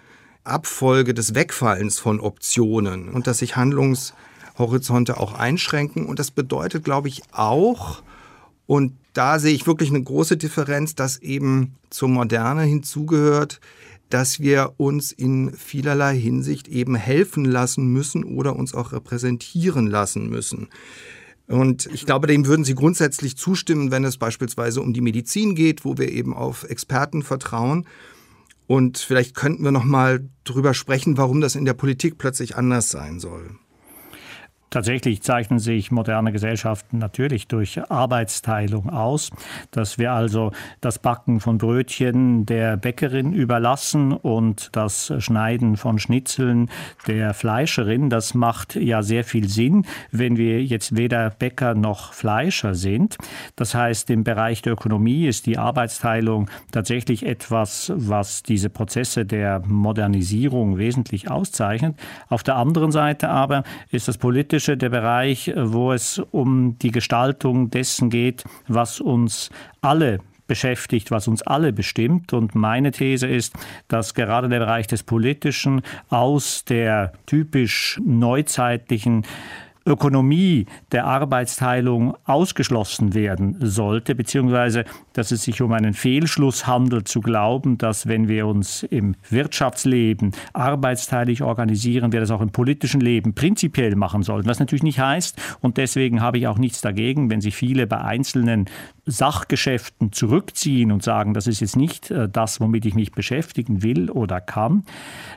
Abfolge 0.48 1.14
des 1.14 1.34
Wegfallens 1.34 1.98
von 1.98 2.20
Optionen 2.20 3.08
und 3.08 3.26
dass 3.26 3.38
sich 3.38 3.56
Handlungshorizonte 3.56 5.18
auch 5.18 5.34
einschränken. 5.34 6.06
Und 6.06 6.18
das 6.18 6.30
bedeutet, 6.30 6.84
glaube 6.84 7.08
ich, 7.08 7.22
auch, 7.32 8.02
und 8.66 8.92
da 9.14 9.38
sehe 9.38 9.54
ich 9.54 9.66
wirklich 9.66 9.90
eine 9.90 10.02
große 10.02 10.36
Differenz, 10.36 10.94
dass 10.94 11.18
eben 11.18 11.74
zur 11.90 12.08
Moderne 12.08 12.62
hinzugehört, 12.62 13.60
dass 14.10 14.40
wir 14.40 14.74
uns 14.76 15.12
in 15.12 15.52
vielerlei 15.52 16.16
Hinsicht 16.16 16.68
eben 16.68 16.94
helfen 16.94 17.44
lassen 17.44 17.86
müssen 17.88 18.24
oder 18.24 18.56
uns 18.56 18.74
auch 18.74 18.92
repräsentieren 18.92 19.86
lassen 19.86 20.28
müssen. 20.28 20.68
Und 21.46 21.86
ich 21.86 22.04
glaube, 22.04 22.26
dem 22.26 22.46
würden 22.46 22.64
Sie 22.64 22.74
grundsätzlich 22.74 23.36
zustimmen, 23.36 23.90
wenn 23.90 24.04
es 24.04 24.18
beispielsweise 24.18 24.82
um 24.82 24.92
die 24.92 25.00
Medizin 25.00 25.54
geht, 25.54 25.84
wo 25.84 25.96
wir 25.96 26.10
eben 26.10 26.34
auf 26.34 26.64
Experten 26.64 27.22
vertrauen. 27.22 27.86
Und 28.68 28.98
vielleicht 28.98 29.34
könnten 29.34 29.64
wir 29.64 29.72
noch 29.72 29.84
mal 29.84 30.28
drüber 30.44 30.74
sprechen, 30.74 31.16
warum 31.16 31.40
das 31.40 31.56
in 31.56 31.64
der 31.64 31.72
Politik 31.72 32.18
plötzlich 32.18 32.54
anders 32.54 32.90
sein 32.90 33.18
soll. 33.18 33.56
Tatsächlich 34.70 35.22
zeichnen 35.22 35.58
sich 35.58 35.90
moderne 35.90 36.30
Gesellschaften 36.30 36.98
natürlich 36.98 37.48
durch 37.48 37.90
Arbeitsteilung 37.90 38.90
aus, 38.90 39.30
dass 39.70 39.96
wir 39.96 40.12
also 40.12 40.52
das 40.82 40.98
Backen 40.98 41.40
von 41.40 41.56
Brötchen 41.56 42.44
der 42.44 42.76
Bäckerin 42.76 43.32
überlassen 43.32 44.12
und 44.12 44.68
das 44.72 45.10
Schneiden 45.20 45.78
von 45.78 45.98
Schnitzeln 45.98 46.68
der 47.06 47.32
Fleischerin. 47.32 48.10
Das 48.10 48.34
macht 48.34 48.76
ja 48.76 49.02
sehr 49.02 49.24
viel 49.24 49.48
Sinn, 49.48 49.86
wenn 50.12 50.36
wir 50.36 50.62
jetzt 50.62 50.94
weder 50.94 51.30
Bäcker 51.30 51.74
noch 51.74 52.12
Fleischer 52.12 52.74
sind. 52.74 53.16
Das 53.56 53.74
heißt, 53.74 54.10
im 54.10 54.22
Bereich 54.22 54.60
der 54.60 54.74
Ökonomie 54.74 55.26
ist 55.26 55.46
die 55.46 55.56
Arbeitsteilung 55.56 56.50
tatsächlich 56.72 57.24
etwas, 57.24 57.90
was 57.96 58.42
diese 58.42 58.68
Prozesse 58.68 59.24
der 59.24 59.62
Modernisierung 59.66 60.76
wesentlich 60.76 61.30
auszeichnet. 61.30 61.96
Auf 62.28 62.42
der 62.42 62.56
anderen 62.56 62.92
Seite 62.92 63.30
aber 63.30 63.62
ist 63.90 64.08
das 64.08 64.18
politische 64.18 64.57
politische 64.58 64.76
der 64.76 64.88
Bereich, 64.88 65.52
wo 65.54 65.92
es 65.92 66.20
um 66.32 66.76
die 66.80 66.90
Gestaltung 66.90 67.70
dessen 67.70 68.10
geht, 68.10 68.42
was 68.66 69.00
uns 69.00 69.50
alle 69.82 70.18
beschäftigt, 70.48 71.12
was 71.12 71.28
uns 71.28 71.42
alle 71.42 71.72
bestimmt. 71.72 72.32
Und 72.32 72.56
meine 72.56 72.90
These 72.90 73.28
ist, 73.28 73.54
dass 73.86 74.14
gerade 74.14 74.48
der 74.48 74.58
Bereich 74.58 74.88
des 74.88 75.04
Politischen 75.04 75.82
aus 76.08 76.64
der 76.64 77.12
typisch 77.26 78.00
neuzeitlichen 78.04 79.24
Ökonomie 79.88 80.66
der 80.92 81.06
Arbeitsteilung 81.06 82.14
ausgeschlossen 82.24 83.14
werden 83.14 83.56
sollte, 83.60 84.14
beziehungsweise 84.14 84.84
dass 85.14 85.32
es 85.32 85.42
sich 85.42 85.62
um 85.62 85.72
einen 85.72 85.94
Fehlschluss 85.94 86.66
handelt, 86.66 87.08
zu 87.08 87.20
glauben, 87.20 87.78
dass 87.78 88.06
wenn 88.06 88.28
wir 88.28 88.46
uns 88.46 88.82
im 88.82 89.16
Wirtschaftsleben 89.30 90.32
arbeitsteilig 90.52 91.42
organisieren, 91.42 92.12
wir 92.12 92.20
das 92.20 92.30
auch 92.30 92.42
im 92.42 92.50
politischen 92.50 93.00
Leben 93.00 93.34
prinzipiell 93.34 93.96
machen 93.96 94.22
sollten. 94.22 94.48
Was 94.48 94.60
natürlich 94.60 94.82
nicht 94.82 95.00
heißt, 95.00 95.40
und 95.60 95.78
deswegen 95.78 96.20
habe 96.20 96.38
ich 96.38 96.46
auch 96.46 96.58
nichts 96.58 96.80
dagegen, 96.80 97.30
wenn 97.30 97.40
sich 97.40 97.56
viele 97.56 97.86
bei 97.86 97.98
einzelnen 97.98 98.66
Sachgeschäften 99.08 100.12
zurückziehen 100.12 100.92
und 100.92 101.02
sagen, 101.02 101.34
das 101.34 101.46
ist 101.46 101.60
jetzt 101.60 101.76
nicht 101.76 102.10
äh, 102.10 102.28
das, 102.28 102.60
womit 102.60 102.84
ich 102.84 102.94
mich 102.94 103.12
beschäftigen 103.12 103.82
will 103.82 104.10
oder 104.10 104.40
kann, 104.40 104.84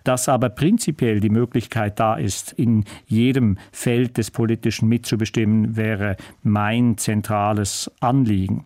dass 0.04 0.30
aber 0.30 0.50
prinzipiell 0.50 1.20
die 1.20 1.30
Möglichkeit 1.30 2.00
da 2.00 2.16
ist, 2.16 2.51
in 2.51 2.86
jedem 3.08 3.58
Feld 3.72 4.18
des 4.18 4.30
Politischen 4.30 4.90
mitzubestimmen, 4.90 5.75
wäre 5.75 6.18
mein 6.44 6.98
zentrales 6.98 7.90
Anliegen. 8.00 8.66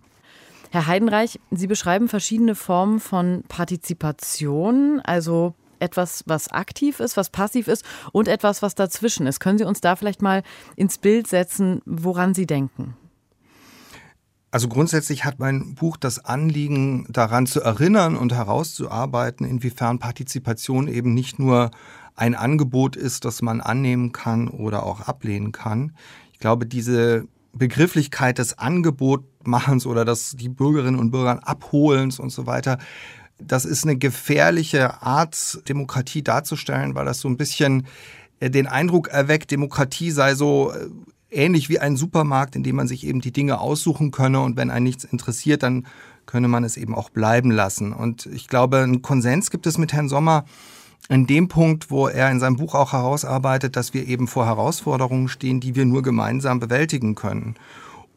Herr 0.72 0.88
Heidenreich, 0.88 1.40
Sie 1.52 1.68
beschreiben 1.68 2.10
verschiedene 2.10 2.56
Formen 2.56 3.00
von 3.00 3.44
Partizipation, 3.48 5.00
also 5.02 5.54
etwas, 5.80 6.24
was 6.26 6.50
aktiv 6.50 7.00
ist, 7.00 7.16
was 7.16 7.30
passiv 7.30 7.68
ist 7.68 7.86
und 8.12 8.28
etwas, 8.28 8.62
was 8.62 8.76
dazwischen 8.76 9.28
ist. 9.28 9.40
Können 9.40 9.58
Sie 9.58 9.64
uns 9.64 9.82
da 9.82 9.96
vielleicht 9.96 10.22
mal 10.22 10.44
ins 10.76 10.98
Bild 10.98 11.28
setzen, 11.28 11.82
woran 11.86 12.34
Sie 12.34 12.46
denken? 12.46 12.96
Also 14.56 14.70
grundsätzlich 14.70 15.26
hat 15.26 15.38
mein 15.38 15.76
Buch 15.76 15.98
das 15.98 16.24
Anliegen, 16.24 17.08
daran 17.10 17.46
zu 17.46 17.60
erinnern 17.60 18.16
und 18.16 18.32
herauszuarbeiten, 18.32 19.46
inwiefern 19.46 20.00
Partizipation 20.00 20.88
eben 20.88 21.14
nicht 21.14 21.40
nur 21.40 21.72
ein 22.16 22.36
Angebot 22.36 22.96
ist, 22.96 23.26
das 23.26 23.42
man 23.42 23.60
annehmen 23.60 24.14
kann 24.14 24.48
oder 24.48 24.84
auch 24.84 25.02
ablehnen 25.02 25.52
kann. 25.52 25.92
Ich 26.32 26.40
glaube, 26.40 26.66
diese 26.66 27.28
Begrifflichkeit 27.52 28.38
des 28.38 28.58
Angebotmachens 28.58 29.86
oder 29.86 30.06
des 30.06 30.38
die 30.38 30.48
Bürgerinnen 30.48 31.02
und 31.02 31.12
Bürger 31.12 31.46
abholens 31.46 32.18
und 32.18 32.30
so 32.30 32.48
weiter, 32.48 32.78
das 33.38 33.66
ist 33.66 33.84
eine 33.84 33.98
gefährliche 33.98 35.02
Art, 35.02 35.68
Demokratie 35.68 36.24
darzustellen, 36.24 36.96
weil 36.96 37.04
das 37.04 37.20
so 37.20 37.28
ein 37.28 37.36
bisschen 37.36 37.88
äh, 38.40 38.50
den 38.50 38.68
Eindruck 38.68 39.10
erweckt, 39.10 39.52
Demokratie 39.52 40.12
sei 40.12 40.34
so 40.34 40.72
äh, 40.72 40.88
ähnlich 41.36 41.70
wie 41.70 41.80
ein 41.80 41.98
Supermarkt, 41.98 42.56
in 42.56 42.64
dem 42.64 42.76
man 42.76 42.88
sich 42.88 43.06
eben 43.06 43.22
die 43.22 43.32
Dinge 43.32 43.60
aussuchen 43.60 44.12
könne 44.12 44.42
und 44.42 44.58
wenn 44.58 44.72
einen 44.72 44.86
nichts 44.86 45.04
interessiert, 45.04 45.64
dann 45.64 45.86
könne 46.26 46.48
man 46.48 46.64
es 46.64 46.78
eben 46.78 46.96
auch 46.96 47.10
bleiben 47.10 47.52
lassen. 47.52 47.94
Und 47.94 48.26
ich 48.28 48.48
glaube, 48.48 48.80
einen 48.80 49.02
Konsens 49.02 49.52
gibt 49.52 49.68
es 49.68 49.78
mit 49.78 49.94
Herrn 49.94 50.10
Sommer 50.10 50.46
in 51.08 51.28
dem 51.28 51.48
Punkt, 51.48 51.92
wo 51.92 52.08
er 52.08 52.32
in 52.32 52.40
seinem 52.40 52.56
Buch 52.56 52.74
auch 52.74 52.94
herausarbeitet, 52.94 53.76
dass 53.76 53.94
wir 53.94 54.08
eben 54.08 54.28
vor 54.28 54.46
Herausforderungen 54.46 55.28
stehen, 55.28 55.60
die 55.60 55.76
wir 55.76 55.86
nur 55.86 56.02
gemeinsam 56.02 56.60
bewältigen 56.60 57.16
können. 57.16 57.56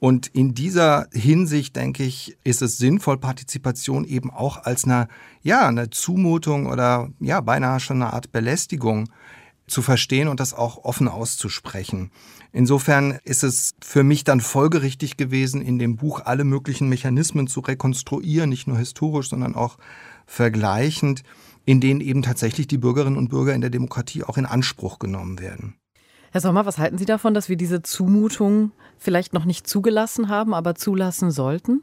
Und 0.00 0.28
in 0.28 0.54
dieser 0.54 1.08
Hinsicht, 1.12 1.74
denke 1.74 2.04
ich, 2.04 2.38
ist 2.44 2.62
es 2.62 2.78
sinnvoll, 2.78 3.18
Partizipation 3.18 4.04
eben 4.04 4.30
auch 4.30 4.64
als 4.64 4.84
eine, 4.84 5.08
ja, 5.42 5.66
eine 5.66 5.90
Zumutung 5.90 6.66
oder 6.66 7.08
ja, 7.18 7.40
beinahe 7.40 7.80
schon 7.80 8.00
eine 8.00 8.12
Art 8.12 8.30
Belästigung 8.30 9.08
zu 9.68 9.82
verstehen 9.82 10.28
und 10.28 10.40
das 10.40 10.54
auch 10.54 10.84
offen 10.84 11.08
auszusprechen. 11.08 12.10
Insofern 12.52 13.18
ist 13.24 13.44
es 13.44 13.74
für 13.80 14.02
mich 14.02 14.24
dann 14.24 14.40
folgerichtig 14.40 15.16
gewesen, 15.16 15.62
in 15.62 15.78
dem 15.78 15.96
Buch 15.96 16.22
alle 16.24 16.44
möglichen 16.44 16.88
Mechanismen 16.88 17.46
zu 17.46 17.60
rekonstruieren, 17.60 18.50
nicht 18.50 18.66
nur 18.66 18.78
historisch, 18.78 19.28
sondern 19.28 19.54
auch 19.54 19.78
vergleichend, 20.26 21.22
in 21.64 21.80
denen 21.80 22.00
eben 22.00 22.22
tatsächlich 22.22 22.66
die 22.66 22.78
Bürgerinnen 22.78 23.18
und 23.18 23.28
Bürger 23.28 23.54
in 23.54 23.60
der 23.60 23.70
Demokratie 23.70 24.24
auch 24.24 24.38
in 24.38 24.46
Anspruch 24.46 24.98
genommen 24.98 25.38
werden. 25.38 25.74
Herr 26.30 26.40
Sommer, 26.40 26.66
was 26.66 26.78
halten 26.78 26.98
Sie 26.98 27.06
davon, 27.06 27.32
dass 27.32 27.48
wir 27.48 27.56
diese 27.56 27.82
Zumutung 27.82 28.72
vielleicht 28.98 29.32
noch 29.32 29.44
nicht 29.44 29.66
zugelassen 29.66 30.28
haben, 30.28 30.52
aber 30.52 30.74
zulassen 30.74 31.30
sollten? 31.30 31.82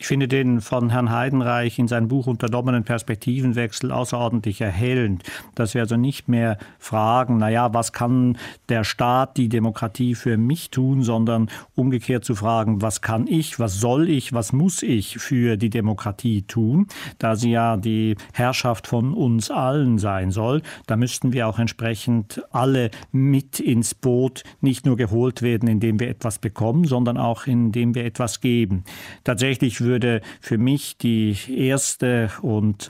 Ich 0.00 0.06
finde 0.06 0.28
den 0.28 0.60
von 0.60 0.90
Herrn 0.90 1.10
Heidenreich 1.10 1.76
in 1.80 1.88
seinem 1.88 2.06
Buch 2.06 2.28
unternommenen 2.28 2.84
Perspektivenwechsel 2.84 3.90
außerordentlich 3.90 4.60
erhellend, 4.60 5.24
dass 5.56 5.74
wir 5.74 5.80
also 5.82 5.96
nicht 5.96 6.28
mehr 6.28 6.56
fragen, 6.78 7.38
naja, 7.38 7.74
was 7.74 7.92
kann 7.92 8.38
der 8.68 8.84
Staat, 8.84 9.36
die 9.36 9.48
Demokratie 9.48 10.14
für 10.14 10.36
mich 10.36 10.70
tun, 10.70 11.02
sondern 11.02 11.50
umgekehrt 11.74 12.24
zu 12.24 12.36
fragen, 12.36 12.80
was 12.80 13.00
kann 13.00 13.26
ich, 13.26 13.58
was 13.58 13.80
soll 13.80 14.08
ich, 14.08 14.32
was 14.32 14.52
muss 14.52 14.84
ich 14.84 15.18
für 15.18 15.56
die 15.56 15.68
Demokratie 15.68 16.42
tun, 16.42 16.86
da 17.18 17.34
sie 17.34 17.50
ja 17.50 17.76
die 17.76 18.14
Herrschaft 18.32 18.86
von 18.86 19.12
uns 19.12 19.50
allen 19.50 19.98
sein 19.98 20.30
soll. 20.30 20.62
Da 20.86 20.96
müssten 20.96 21.32
wir 21.32 21.48
auch 21.48 21.58
entsprechend 21.58 22.40
alle 22.52 22.92
mit 23.10 23.58
ins 23.58 23.96
Boot 23.96 24.44
nicht 24.60 24.86
nur 24.86 24.96
geholt 24.96 25.42
werden, 25.42 25.68
indem 25.68 25.98
wir 25.98 26.08
etwas 26.08 26.38
bekommen, 26.38 26.84
sondern 26.84 27.16
auch 27.16 27.48
indem 27.48 27.96
wir 27.96 28.04
etwas 28.04 28.40
geben. 28.40 28.84
Tatsächlich 29.24 29.87
für 30.40 30.58
mich 30.58 30.96
die 30.98 31.36
erste 31.48 32.30
und 32.42 32.88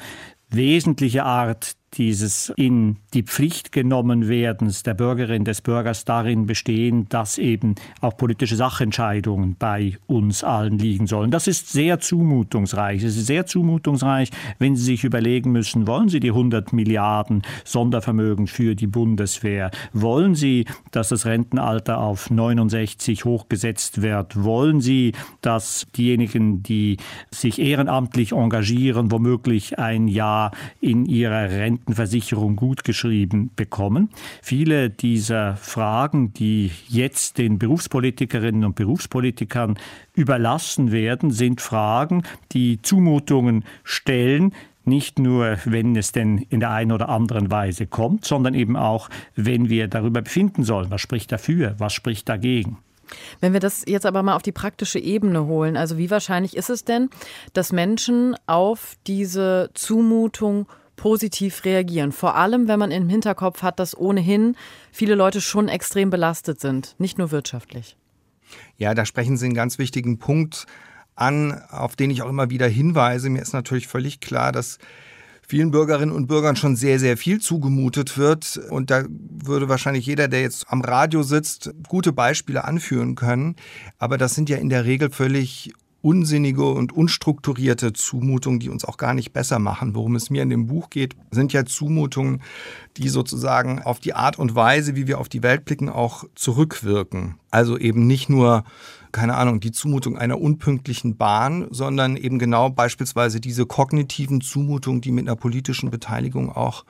wesentliche 0.51 1.25
Art 1.25 1.78
dieses 1.95 2.53
in 2.57 2.97
die 3.15 3.23
Pflicht 3.23 3.73
genommen 3.73 4.29
werdens 4.29 4.83
der 4.83 4.95
Bürgerin 4.95 5.45
des 5.45 5.63
Bürgers 5.63 6.05
darin 6.05 6.47
bestehen, 6.47 7.07
dass 7.09 7.39
eben 7.39 7.75
auch 8.01 8.17
politische 8.17 8.57
Sachentscheidungen 8.57 9.57
bei 9.59 9.97
uns 10.07 10.45
allen 10.45 10.79
liegen 10.79 11.07
sollen. 11.07 11.31
Das 11.31 11.47
ist 11.47 11.71
sehr 11.71 11.99
zumutungsreich. 11.99 13.03
Es 13.03 13.17
ist 13.17 13.27
sehr 13.27 13.47
zumutungsreich, 13.47 14.31
wenn 14.59 14.77
Sie 14.77 14.85
sich 14.85 15.05
überlegen 15.05 15.51
müssen, 15.53 15.87
wollen 15.87 16.09
Sie 16.09 16.21
die 16.21 16.31
100 16.31 16.73
Milliarden 16.73 17.43
Sondervermögen 17.65 18.47
für 18.47 18.75
die 18.75 18.87
Bundeswehr? 18.87 19.71
Wollen 19.93 20.35
Sie, 20.35 20.67
dass 20.91 21.09
das 21.09 21.27
Rentenalter 21.27 21.99
auf 21.99 22.31
69 22.31 23.25
hochgesetzt 23.25 24.03
wird? 24.03 24.43
Wollen 24.45 24.81
Sie, 24.81 25.13
dass 25.41 25.87
diejenigen, 25.97 26.63
die 26.63 26.99
sich 27.31 27.59
ehrenamtlich 27.59 28.33
engagieren, 28.33 29.11
womöglich 29.11 29.79
ein 29.79 30.09
Jahr 30.09 30.53
in 30.81 31.07
ihrer 31.07 31.51
Rente 31.51 31.78
Rentenversicherung 31.79 32.57
gutgeschrieben 32.57 33.51
bekommen. 33.55 34.11
Viele 34.43 34.91
dieser 34.91 35.57
Fragen, 35.57 36.33
die 36.35 36.73
jetzt 36.89 37.39
den 37.39 37.59
Berufspolitikerinnen 37.59 38.65
und 38.65 38.75
Berufspolitikern 38.75 39.79
überlassen 40.15 40.91
werden, 40.91 41.31
sind 41.31 41.61
Fragen, 41.61 42.25
die 42.53 42.83
Zumutungen 42.83 43.65
stellen, 43.85 44.53
nicht 44.85 45.19
nur, 45.19 45.59
wenn 45.67 45.97
es 45.97 46.13
denn 46.13 46.39
in 46.49 46.61
der 46.61 46.71
einen 46.71 46.93
oder 46.93 47.11
anderen 47.11 47.51
Weise 47.51 47.87
kommt, 47.87 48.25
sondern 48.25 48.55
eben 48.55 48.75
auch, 48.75 49.11
wenn 49.37 49.69
wir 49.69 49.87
darüber 49.87 50.23
befinden 50.23 50.65
sollen, 50.65 50.91
was 50.91 51.03
spricht 51.03 51.31
dafür, 51.31 51.75
was 51.79 51.93
spricht 51.93 52.29
dagegen. 52.29 52.79
Wenn 53.41 53.53
wir 53.53 53.61
das 53.61 53.85
jetzt 53.87 54.07
aber 54.07 54.23
mal 54.23 54.35
auf 54.35 54.43
die 54.43 54.53
praktische 54.53 54.99
Ebene 54.99 55.47
holen, 55.47 55.77
also 55.77 55.99
wie 55.99 56.11
wahrscheinlich 56.11 56.57
ist 56.57 56.71
es 56.71 56.85
denn, 56.85 57.11
dass 57.53 57.73
Menschen 57.73 58.35
auf 58.47 58.97
diese 59.07 59.71
Zumutung 59.75 60.67
positiv 60.99 61.65
reagieren. 61.65 62.13
Vor 62.13 62.35
allem, 62.35 62.69
wenn 62.69 62.79
man 62.79 62.91
im 62.91 63.09
Hinterkopf 63.09 63.63
hat, 63.63 63.79
dass 63.79 63.97
ohnehin 63.97 64.55
viele 64.93 65.15
Leute 65.15 65.41
schon 65.41 65.69
extrem 65.69 66.11
belastet 66.11 66.61
sind, 66.61 66.95
nicht 66.99 67.17
nur 67.17 67.31
wirtschaftlich. 67.31 67.97
Ja, 68.77 68.93
da 68.93 69.07
sprechen 69.07 69.39
Sie 69.39 69.47
einen 69.47 69.55
ganz 69.55 69.79
wichtigen 69.79 70.19
Punkt 70.19 70.67
an, 71.15 71.63
auf 71.71 71.97
den 71.97 72.11
ich 72.11 72.23
auch 72.23 72.29
immer 72.29 72.51
wieder 72.51 72.69
hinweise. 72.69 73.31
Mir 73.31 73.41
ist 73.41 73.55
natürlich 73.55 73.89
völlig 73.89 74.21
klar, 74.21 74.53
dass 74.53 74.79
vielen 75.47 75.71
Bürgerinnen 75.71 76.15
und 76.15 76.27
Bürgern 76.27 76.57
schon 76.57 76.77
sehr, 76.77 76.99
sehr 76.99 77.17
viel 77.17 77.41
zugemutet 77.41 78.19
wird. 78.19 78.61
Und 78.71 78.91
da 78.91 79.05
würde 79.09 79.69
wahrscheinlich 79.69 80.05
jeder, 80.05 80.29
der 80.29 80.43
jetzt 80.43 80.67
am 80.69 80.83
Radio 80.83 81.23
sitzt, 81.23 81.71
gute 81.89 82.13
Beispiele 82.13 82.65
anführen 82.65 83.15
können. 83.15 83.57
Aber 83.99 84.19
das 84.19 84.35
sind 84.35 84.51
ja 84.51 84.59
in 84.59 84.69
der 84.69 84.85
Regel 84.85 85.11
völlig 85.11 85.73
unsinnige 86.01 86.65
und 86.65 86.93
unstrukturierte 86.93 87.93
Zumutungen, 87.93 88.61
die 88.61 88.71
uns 88.71 88.85
auch 88.85 88.97
gar 88.97 89.15
nicht 89.15 89.33
besser 89.33 89.59
machen. 89.59 89.95
Worum 89.95 90.15
es 90.15 90.31
mir 90.31 90.43
in 90.43 90.51
dem 90.51 90.67
Buch 90.67 90.91
geht, 90.91 91.17
sind 91.31 91.53
ja 91.53 91.65
Zumutungen, 91.65 92.43
die 92.97 93.09
sozusagen 93.09 93.83
auf 93.83 93.99
die 93.99 94.15
Art 94.15 94.39
und 94.39 94.55
Weise, 94.55 94.95
wie 94.95 95.09
wir 95.09 95.19
auf 95.19 95.29
die 95.29 95.43
Welt 95.43 95.65
blicken, 95.65 95.89
auch 95.89 96.25
zurückwirken. 96.35 97.41
Also 97.51 97.77
eben 97.77 98.07
nicht 98.07 98.29
nur, 98.29 98.65
keine 99.11 99.35
Ahnung, 99.35 99.59
die 99.59 99.73
Zumutung 99.73 100.17
einer 100.17 100.41
unpünktlichen 100.41 101.17
Bahn, 101.17 101.67
sondern 101.71 102.17
eben 102.17 102.39
genau 102.39 102.71
beispielsweise 102.71 103.41
diese 103.41 103.67
kognitiven 103.67 104.41
Zumutungen, 104.41 105.01
die 105.01 105.11
mit 105.11 105.27
einer 105.27 105.37
politischen 105.37 105.91
Beteiligung 105.91 106.53
auch 106.53 106.85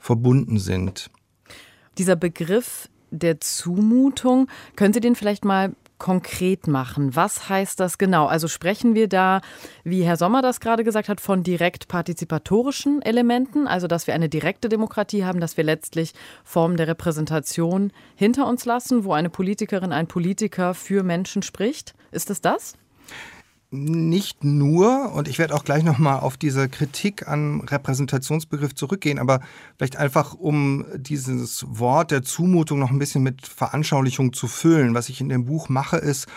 verbunden 0.00 0.58
sind. 0.58 1.10
Dieser 1.96 2.16
Begriff 2.16 2.88
der 3.10 3.40
Zumutung, 3.40 4.48
können 4.76 4.92
Sie 4.92 5.00
den 5.00 5.14
vielleicht 5.14 5.44
mal 5.44 5.74
konkret 5.98 6.66
machen. 6.66 7.14
Was 7.14 7.48
heißt 7.48 7.78
das 7.80 7.98
genau? 7.98 8.26
Also 8.26 8.48
sprechen 8.48 8.94
wir 8.94 9.08
da, 9.08 9.40
wie 9.84 10.02
Herr 10.02 10.16
Sommer 10.16 10.42
das 10.42 10.60
gerade 10.60 10.84
gesagt 10.84 11.08
hat, 11.08 11.20
von 11.20 11.42
direkt 11.42 11.88
partizipatorischen 11.88 13.02
Elementen, 13.02 13.66
also 13.66 13.86
dass 13.86 14.06
wir 14.06 14.14
eine 14.14 14.28
direkte 14.28 14.68
Demokratie 14.68 15.24
haben, 15.24 15.40
dass 15.40 15.56
wir 15.56 15.64
letztlich 15.64 16.14
Formen 16.44 16.76
der 16.76 16.88
Repräsentation 16.88 17.92
hinter 18.14 18.46
uns 18.46 18.64
lassen, 18.64 19.04
wo 19.04 19.12
eine 19.12 19.30
Politikerin, 19.30 19.92
ein 19.92 20.06
Politiker 20.06 20.74
für 20.74 21.02
Menschen 21.02 21.42
spricht. 21.42 21.94
Ist 22.10 22.30
es 22.30 22.40
das? 22.40 22.74
Nicht 23.70 24.44
nur, 24.44 25.12
und 25.12 25.28
ich 25.28 25.38
werde 25.38 25.54
auch 25.54 25.64
gleich 25.64 25.84
nochmal 25.84 26.20
auf 26.20 26.38
diese 26.38 26.68
Kritik 26.68 27.28
am 27.28 27.60
Repräsentationsbegriff 27.60 28.74
zurückgehen, 28.74 29.18
aber 29.18 29.40
vielleicht 29.76 29.96
einfach, 29.96 30.34
um 30.34 30.86
dieses 30.96 31.66
Wort 31.68 32.10
der 32.10 32.22
Zumutung 32.22 32.78
noch 32.78 32.90
ein 32.90 32.98
bisschen 32.98 33.22
mit 33.22 33.46
Veranschaulichung 33.46 34.32
zu 34.32 34.46
füllen. 34.46 34.94
Was 34.94 35.10
ich 35.10 35.20
in 35.20 35.28
dem 35.28 35.44
Buch 35.44 35.68
mache, 35.68 35.98
ist, 35.98 36.28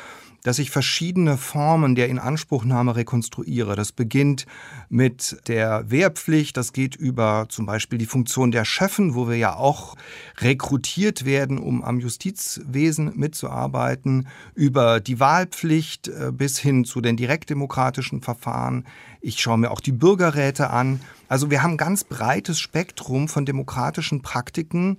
dass 0.44 0.60
ich 0.60 0.72
verschiedene 0.72 1.38
Formen 1.38 1.96
der 1.96 2.10
Inanspruchnahme 2.10 2.96
rekonstruiere. 2.96 3.76
Das 3.76 3.92
beginnt 3.92 4.46
mit 4.90 5.38
der 5.48 5.90
Wehrpflicht, 5.90 6.58
das 6.58 6.74
geht 6.74 6.96
über 6.96 7.46
zum 7.50 7.66
Beispiel 7.66 8.00
die 8.00 8.06
Funktion 8.06 8.52
der 8.52 8.66
Chefen, 8.66 9.16
wo 9.16 9.28
wir 9.28 9.38
ja 9.38 9.56
auch 9.56 9.96
rekrutiert 10.40 11.26
werden, 11.26 11.58
um 11.58 11.84
am 11.84 12.00
Justizwesen 12.00 13.12
mitzuarbeiten, 13.16 14.28
über 14.56 15.00
die 15.00 15.20
Wahlpflicht 15.20 16.08
äh, 16.08 16.32
bis 16.32 16.58
hin 16.58 16.86
zu 16.86 17.02
den 17.02 17.18
direktdemokratischen 17.18 18.22
Verfahren. 18.22 18.86
Ich 19.22 19.40
schaue 19.40 19.60
mir 19.60 19.72
auch 19.72 19.82
die 19.82 19.92
Bürgerräte 19.92 20.72
an. 20.72 21.00
Also 21.28 21.50
wir 21.52 21.64
haben 21.64 21.72
ein 21.72 21.78
ganz 21.78 22.04
breites 22.04 22.60
Spektrum 22.60 23.28
von 23.28 23.46
demokratischen 23.46 24.22
Praktiken, 24.22 24.98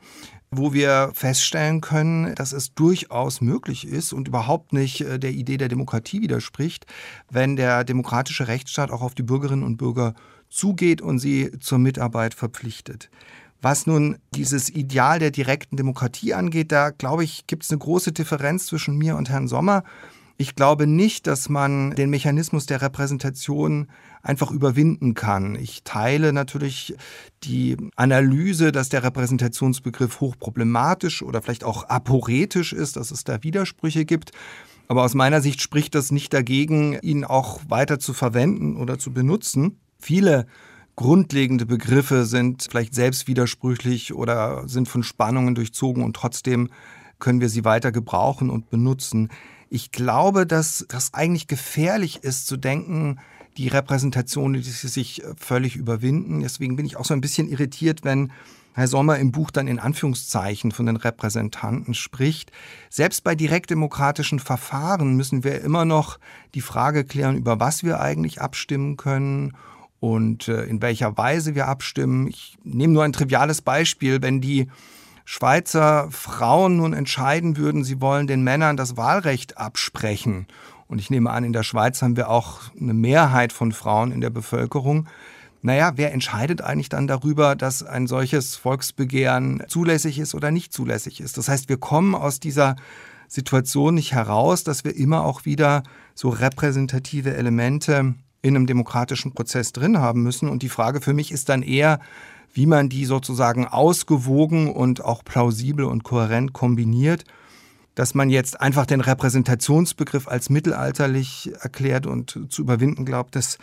wo 0.55 0.73
wir 0.73 1.11
feststellen 1.15 1.81
können, 1.81 2.35
dass 2.35 2.53
es 2.53 2.75
durchaus 2.75 3.41
möglich 3.41 3.89
ist 3.89 4.13
und 4.13 4.29
überhaupt 4.29 4.73
nicht 4.73 5.01
äh, 5.01 5.19
der 5.19 5.33
Idee 5.33 5.57
der 5.57 5.69
Demokratie 5.69 6.21
widerspricht, 6.21 6.87
wenn 7.31 7.57
der 7.57 7.85
demokratische 7.85 8.49
Rechtsstaat 8.49 8.91
auch 8.91 9.03
auf 9.03 9.15
die 9.15 9.23
Bürgerinnen 9.23 9.65
und 9.65 9.79
Bürger 9.79 10.15
zugeht 10.51 11.01
und 11.01 11.19
sie 11.19 11.51
zur 11.59 11.79
Mitarbeit 11.79 12.35
verpflichtet. 12.35 13.11
Was 13.63 13.87
nun 13.87 14.19
dieses 14.35 14.69
Ideal 14.69 15.19
der 15.19 15.31
direkten 15.31 15.77
Demokratie 15.77 16.35
angeht, 16.35 16.71
da 16.71 16.91
glaube 16.91 17.25
ich, 17.25 17.47
gibt 17.47 17.65
es 17.65 17.71
eine 17.71 17.79
große 17.79 18.13
Differenz 18.13 18.67
zwischen 18.67 18.99
mir 18.99 19.17
und 19.17 19.31
Herrn 19.31 19.49
Sommer. 19.49 19.85
Ich 20.37 20.57
glaube 20.57 20.87
nicht, 20.87 21.27
dass 21.29 21.49
man 21.49 21.93
den 21.93 22.11
Mechanismus 22.11 22.67
der 22.67 22.83
Repräsentation 22.83 23.87
einfach 24.23 24.51
überwinden 24.51 25.15
kann. 25.15 25.57
Ich 25.57 25.83
teile 25.85 26.33
natürlich 26.33 26.95
die 27.43 27.77
Analyse, 27.97 28.73
dass 28.73 28.89
der 28.89 29.03
Repräsentationsbegriff 29.03 30.21
hochproblematisch 30.21 31.23
oder 31.23 31.43
vielleicht 31.43 31.65
auch 31.65 31.85
aporetisch 31.85 32.73
ist, 32.73 32.97
dass 32.97 33.11
es 33.11 33.25
da 33.25 33.43
Widersprüche 33.43 34.05
gibt. 34.05 34.31
Aber 34.89 35.05
aus 35.05 35.15
meiner 35.15 35.41
Sicht 35.41 35.61
spricht 35.61 35.95
das 35.95 36.13
nicht 36.13 36.33
dagegen, 36.33 36.99
ihn 37.03 37.25
auch 37.25 37.61
weiter 37.69 37.99
zu 37.99 38.13
verwenden 38.13 38.77
oder 38.77 38.99
zu 38.99 39.13
benutzen. 39.13 39.81
Viele 39.99 40.47
grundlegende 40.97 41.67
Begriffe 41.67 42.27
sind 42.27 42.67
vielleicht 42.71 42.95
selbst 42.95 43.27
widersprüchlich 43.27 44.15
oder 44.15 44.69
sind 44.69 44.89
von 44.89 45.03
Spannungen 45.03 45.55
durchzogen 45.55 46.05
und 46.05 46.15
trotzdem 46.15 46.69
können 47.19 47.41
wir 47.41 47.49
sie 47.49 47.65
weiter 47.65 47.93
gebrauchen 47.93 48.51
und 48.51 48.69
benutzen. 48.69 49.31
Ich 49.71 49.91
glaube, 49.91 50.47
dass 50.47 50.85
das 50.89 51.15
eigentlich 51.15 51.47
gefährlich 51.47 52.23
ist 52.23 52.47
zu 52.47 52.59
denken, 52.59 53.19
die 53.57 53.69
Repräsentation, 53.69 54.55
die 54.55 54.63
sich 54.63 55.23
völlig 55.37 55.77
überwinden. 55.77 56.41
Deswegen 56.41 56.77
bin 56.77 56.87
ich 56.87 56.97
auch 56.97 57.05
so 57.05 57.15
ein 57.15 57.21
bisschen 57.21 57.49
irritiert, 57.49 58.05
wenn 58.05 58.33
Herr 58.75 58.89
Sommer 58.89 59.19
im 59.19 59.33
Buch 59.33 59.51
dann 59.51 59.69
in 59.69 59.79
Anführungszeichen 59.79 60.73
von 60.73 60.87
den 60.87 60.97
Repräsentanten 60.97 61.93
spricht. 61.93 62.53
Selbst 62.89 63.23
bei 63.23 63.35
direktdemokratischen 63.35 64.39
Verfahren 64.39 65.15
müssen 65.17 65.45
wir 65.45 65.61
immer 65.61 65.85
noch 65.85 66.19
die 66.55 66.63
Frage 66.63 67.05
klären, 67.05 67.37
über 67.37 67.61
was 67.61 67.85
wir 67.85 68.01
eigentlich 68.01 68.41
abstimmen 68.41 68.97
können 68.97 69.55
und 70.01 70.49
äh, 70.49 70.65
in 70.65 70.81
welcher 70.81 71.17
Weise 71.19 71.55
wir 71.55 71.69
abstimmen. 71.69 72.29
Ich 72.29 72.57
nehme 72.65 72.95
nur 72.95 73.05
ein 73.05 73.13
triviales 73.13 73.61
Beispiel, 73.61 74.23
wenn 74.23 74.41
die 74.41 74.69
Schweizer 75.25 76.11
Frauen 76.11 76.79
nun 76.79 76.95
entscheiden 76.95 77.57
würden, 77.57 77.85
sie 77.85 78.01
wollen 78.01 78.27
den 78.27 78.43
Männern 78.43 78.77
das 78.77 78.97
Wahlrecht 78.97 79.59
absprechen, 79.59 80.47
und 80.93 80.99
ich 80.99 81.09
nehme 81.09 81.31
an, 81.31 81.43
in 81.43 81.55
der 81.55 81.63
Schweiz 81.63 82.03
haben 82.03 82.19
wir 82.19 82.29
auch 82.29 82.61
eine 82.79 82.93
Mehrheit 82.93 83.55
von 83.55 83.73
Frauen 83.73 84.13
in 84.13 84.21
der 84.21 84.29
Bevölkerung, 84.29 85.09
naja, 85.63 85.93
wer 85.97 86.13
entscheidet 86.13 86.61
eigentlich 86.61 86.91
dann 86.91 87.07
darüber, 87.07 87.57
dass 87.57 87.83
ein 87.83 88.07
solches 88.07 88.57
Volksbegehren 88.57 89.63
zulässig 89.69 90.19
ist 90.19 90.35
oder 90.35 90.51
nicht 90.51 90.71
zulässig 90.73 91.23
ist? 91.23 91.39
Das 91.39 91.49
heißt, 91.49 91.71
wir 91.71 91.79
kommen 91.79 92.15
aus 92.15 92.41
dieser 92.41 92.77
Situation 93.27 93.95
nicht 93.95 94.13
heraus, 94.13 94.65
dass 94.65 94.85
wir 94.85 94.95
immer 94.95 95.25
auch 95.25 95.47
wieder 95.47 95.83
so 96.15 96.29
repräsentative 96.29 97.35
Elemente 97.35 98.15
in 98.43 98.55
einem 98.55 98.67
demokratischen 98.67 99.33
Prozess 99.33 99.73
drin 99.73 99.99
haben 99.99 100.23
müssen. 100.23 100.51
Und 100.51 100.63
die 100.63 100.69
Frage 100.69 101.01
für 101.01 101.15
mich 101.15 101.33
ist 101.33 101.49
dann 101.49 101.63
eher, 101.63 102.01
wie 102.53 102.67
man 102.67 102.91
die 102.91 103.07
sozusagen 103.07 103.67
ausgewogen 103.67 104.71
und 104.71 105.03
auch 105.03 105.25
plausibel 105.25 105.87
und 105.87 106.03
kohärent 106.03 106.53
kombiniert, 106.53 107.25
dass 107.95 108.15
man 108.15 108.31
jetzt 108.31 108.61
einfach 108.61 108.87
den 108.87 109.01
Repräsentationsbegriff 109.01 110.29
als 110.29 110.51
mittelalterlich 110.51 111.53
erklärt 111.61 112.07
und 112.07 112.47
zu 112.51 112.63
überwinden 112.63 113.05
glaubt, 113.05 113.37
das 113.37 113.59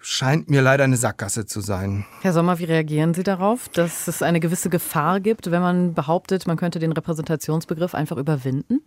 scheint 0.00 0.48
mir 0.48 0.62
leider 0.62 0.84
eine 0.84 0.96
Sackgasse 0.96 1.46
zu 1.46 1.60
sein. 1.60 2.04
Herr 2.22 2.32
Sommer, 2.32 2.58
wie 2.58 2.64
reagieren 2.64 3.14
Sie 3.14 3.24
darauf, 3.24 3.68
dass 3.68 4.06
es 4.06 4.22
eine 4.22 4.40
gewisse 4.40 4.70
Gefahr 4.70 5.20
gibt, 5.20 5.50
wenn 5.50 5.60
man 5.60 5.94
behauptet, 5.94 6.46
man 6.46 6.56
könnte 6.56 6.78
den 6.78 6.92
Repräsentationsbegriff 6.92 7.94
einfach 7.94 8.16
überwinden? 8.16 8.80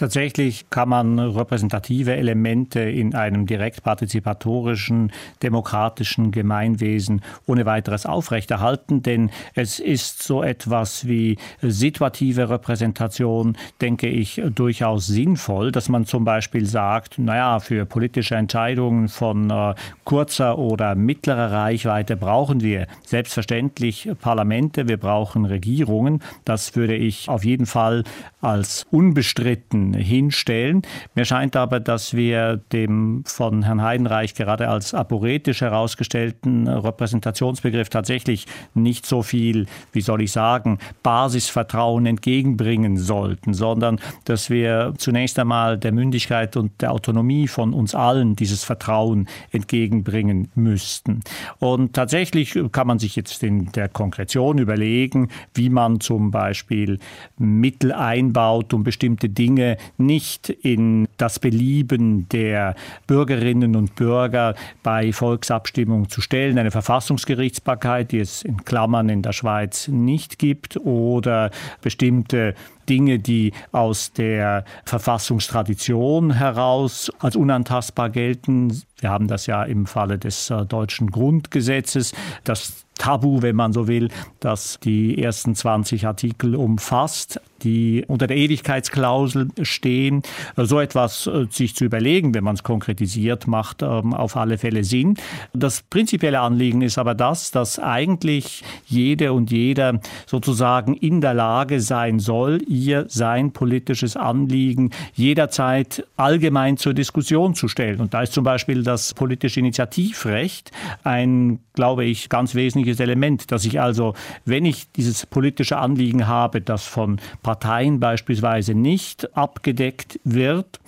Tatsächlich 0.00 0.70
kann 0.70 0.88
man 0.88 1.18
repräsentative 1.18 2.16
Elemente 2.16 2.80
in 2.80 3.14
einem 3.14 3.44
direkt 3.44 3.82
partizipatorischen, 3.82 5.12
demokratischen 5.42 6.30
Gemeinwesen 6.30 7.20
ohne 7.46 7.66
weiteres 7.66 8.06
aufrechterhalten, 8.06 9.02
denn 9.02 9.28
es 9.54 9.78
ist 9.78 10.22
so 10.22 10.42
etwas 10.42 11.06
wie 11.06 11.36
situative 11.60 12.48
Repräsentation, 12.48 13.58
denke 13.82 14.08
ich, 14.08 14.40
durchaus 14.54 15.06
sinnvoll, 15.06 15.70
dass 15.70 15.90
man 15.90 16.06
zum 16.06 16.24
Beispiel 16.24 16.64
sagt, 16.64 17.18
naja, 17.18 17.60
für 17.60 17.84
politische 17.84 18.36
Entscheidungen 18.36 19.10
von 19.10 19.50
äh, 19.50 19.74
kurzer 20.04 20.56
oder 20.56 20.94
mittlerer 20.94 21.52
Reichweite 21.52 22.16
brauchen 22.16 22.62
wir 22.62 22.86
selbstverständlich 23.06 24.08
Parlamente, 24.22 24.88
wir 24.88 24.96
brauchen 24.96 25.44
Regierungen. 25.44 26.22
Das 26.46 26.74
würde 26.74 26.96
ich 26.96 27.28
auf 27.28 27.44
jeden 27.44 27.66
Fall 27.66 28.04
als 28.40 28.86
unbestritten 28.90 29.49
hinstellen. 29.94 30.82
Mir 31.14 31.24
scheint 31.24 31.56
aber, 31.56 31.80
dass 31.80 32.14
wir 32.14 32.60
dem 32.72 33.24
von 33.26 33.62
Herrn 33.62 33.82
Heidenreich 33.82 34.34
gerade 34.34 34.68
als 34.68 34.94
aporetisch 34.94 35.60
herausgestellten 35.60 36.68
Repräsentationsbegriff 36.68 37.88
tatsächlich 37.88 38.46
nicht 38.74 39.06
so 39.06 39.22
viel, 39.22 39.66
wie 39.92 40.00
soll 40.00 40.22
ich 40.22 40.32
sagen, 40.32 40.78
Basisvertrauen 41.02 42.06
entgegenbringen 42.06 42.96
sollten, 42.96 43.54
sondern 43.54 43.98
dass 44.24 44.50
wir 44.50 44.94
zunächst 44.98 45.38
einmal 45.38 45.78
der 45.78 45.92
Mündigkeit 45.92 46.56
und 46.56 46.80
der 46.80 46.92
Autonomie 46.92 47.48
von 47.48 47.72
uns 47.72 47.94
allen 47.94 48.36
dieses 48.36 48.64
Vertrauen 48.64 49.28
entgegenbringen 49.50 50.50
müssten. 50.54 51.20
Und 51.58 51.94
tatsächlich 51.94 52.58
kann 52.72 52.86
man 52.86 52.98
sich 52.98 53.16
jetzt 53.16 53.42
in 53.42 53.72
der 53.72 53.88
Konkretion 53.88 54.58
überlegen, 54.58 55.28
wie 55.54 55.70
man 55.70 56.00
zum 56.00 56.30
Beispiel 56.30 56.98
Mittel 57.38 57.92
ein 57.92 58.20
einbaut, 58.20 58.72
um 58.74 58.84
bestimmte 58.84 59.28
Dinge 59.40 59.78
nicht 59.96 60.50
in 60.50 61.08
das 61.16 61.38
Belieben 61.38 62.28
der 62.28 62.74
Bürgerinnen 63.06 63.74
und 63.74 63.94
Bürger 63.94 64.54
bei 64.82 65.14
Volksabstimmungen 65.14 66.10
zu 66.10 66.20
stellen. 66.20 66.58
Eine 66.58 66.70
Verfassungsgerichtsbarkeit, 66.70 68.12
die 68.12 68.18
es 68.18 68.42
in 68.42 68.66
Klammern 68.66 69.08
in 69.08 69.22
der 69.22 69.32
Schweiz 69.32 69.88
nicht 69.88 70.38
gibt, 70.38 70.76
oder 70.76 71.50
bestimmte 71.80 72.54
Dinge, 72.86 73.18
die 73.18 73.52
aus 73.72 74.12
der 74.12 74.64
Verfassungstradition 74.84 76.34
heraus 76.34 77.10
als 77.18 77.34
unantastbar 77.34 78.10
gelten. 78.10 78.82
Wir 78.98 79.08
haben 79.08 79.26
das 79.26 79.46
ja 79.46 79.62
im 79.62 79.86
Falle 79.86 80.18
des 80.18 80.50
äh, 80.50 80.66
deutschen 80.66 81.10
Grundgesetzes, 81.10 82.12
das 82.44 82.84
Tabu, 82.98 83.40
wenn 83.40 83.56
man 83.56 83.72
so 83.72 83.88
will, 83.88 84.10
das 84.40 84.78
die 84.80 85.22
ersten 85.22 85.54
20 85.54 86.06
Artikel 86.06 86.54
umfasst 86.54 87.40
die 87.62 88.04
unter 88.06 88.26
der 88.26 88.36
Ewigkeitsklausel 88.36 89.48
stehen. 89.62 90.22
So 90.56 90.80
etwas 90.80 91.26
äh, 91.26 91.46
sich 91.50 91.74
zu 91.74 91.84
überlegen, 91.84 92.34
wenn 92.34 92.44
man 92.44 92.54
es 92.54 92.62
konkretisiert, 92.62 93.46
macht 93.46 93.82
ähm, 93.82 94.14
auf 94.14 94.36
alle 94.36 94.58
Fälle 94.58 94.84
Sinn. 94.84 95.16
Das 95.52 95.82
prinzipielle 95.82 96.40
Anliegen 96.40 96.82
ist 96.82 96.98
aber 96.98 97.14
das, 97.14 97.50
dass 97.50 97.78
eigentlich 97.78 98.62
jede 98.86 99.32
und 99.32 99.50
jeder 99.50 100.00
sozusagen 100.26 100.94
in 100.94 101.20
der 101.20 101.34
Lage 101.34 101.80
sein 101.80 102.18
soll, 102.18 102.62
ihr 102.68 103.06
sein 103.08 103.52
politisches 103.52 104.16
Anliegen 104.16 104.90
jederzeit 105.14 106.06
allgemein 106.16 106.76
zur 106.76 106.94
Diskussion 106.94 107.54
zu 107.54 107.68
stellen. 107.68 108.00
Und 108.00 108.14
da 108.14 108.22
ist 108.22 108.32
zum 108.32 108.44
Beispiel 108.44 108.82
das 108.82 109.14
politische 109.14 109.60
Initiativrecht 109.60 110.70
ein, 111.04 111.60
glaube 111.74 112.04
ich, 112.04 112.28
ganz 112.28 112.54
wesentliches 112.54 113.00
Element, 113.00 113.50
dass 113.52 113.64
ich 113.64 113.80
also, 113.80 114.14
wenn 114.44 114.64
ich 114.64 114.90
dieses 114.92 115.26
politische 115.26 115.78
Anliegen 115.78 116.26
habe, 116.26 116.60
das 116.60 116.84
von 116.84 117.20
Parteien 117.50 117.98
beispielsweise 117.98 118.76
nicht 118.76 119.36
abgedeckt 119.36 120.20
wird, 120.22 120.78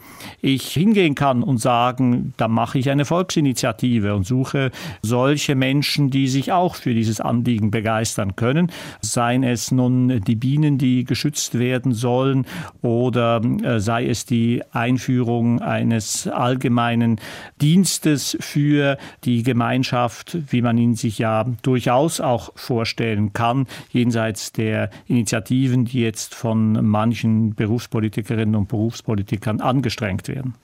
ich 0.41 0.69
hingehen 0.69 1.15
kann 1.15 1.43
und 1.43 1.59
sagen, 1.59 2.35
da 2.37 2.49
mache 2.49 2.79
ich 2.79 2.91
eine 2.91 3.05
Volksinitiative 3.05 4.15
und 4.15 4.27
suche 4.27 4.71
solche 5.03 5.55
Menschen, 5.55 6.11
die 6.11 6.29
sich 6.29 6.53
auch 6.53 6.75
für 6.75 6.95
dieses 6.95 7.21
Anliegen 7.21 7.71
begeistern 7.71 8.37
können, 8.37 8.71
seien 9.01 9.43
es 9.43 9.71
nun 9.71 10.21
die 10.21 10.37
Bienen, 10.37 10.79
die 10.79 11.05
geschützt 11.05 11.59
werden 11.59 11.93
sollen 11.93 12.47
oder 12.81 13.41
äh, 13.63 13.81
sei 13.81 14.07
es 14.07 14.25
die 14.25 14.63
Einführung 14.73 15.61
eines 15.61 16.27
allgemeinen 16.27 17.21
Dienstes 17.61 18.37
für 18.41 18.99
die 19.25 19.43
Gemeinschaft, 19.43 20.39
wie 20.51 20.63
man 20.63 20.79
ihn 20.79 20.95
sich 20.95 21.19
ja 21.19 21.45
durchaus 21.63 22.21
auch 22.21 22.51
vorstellen 22.57 23.33
kann, 23.33 23.67
jenseits 23.91 24.53
der 24.53 24.91
Initiativen, 25.07 25.85
die 25.85 26.01
jetzt 26.01 26.35
von 26.35 26.85
manchen 26.87 27.55
Berufspolitikerinnen 27.55 28.55
und 28.55 28.69
Berufspolitikern 28.69 29.61
angestrengt 29.93 30.29
werden. 30.29 30.55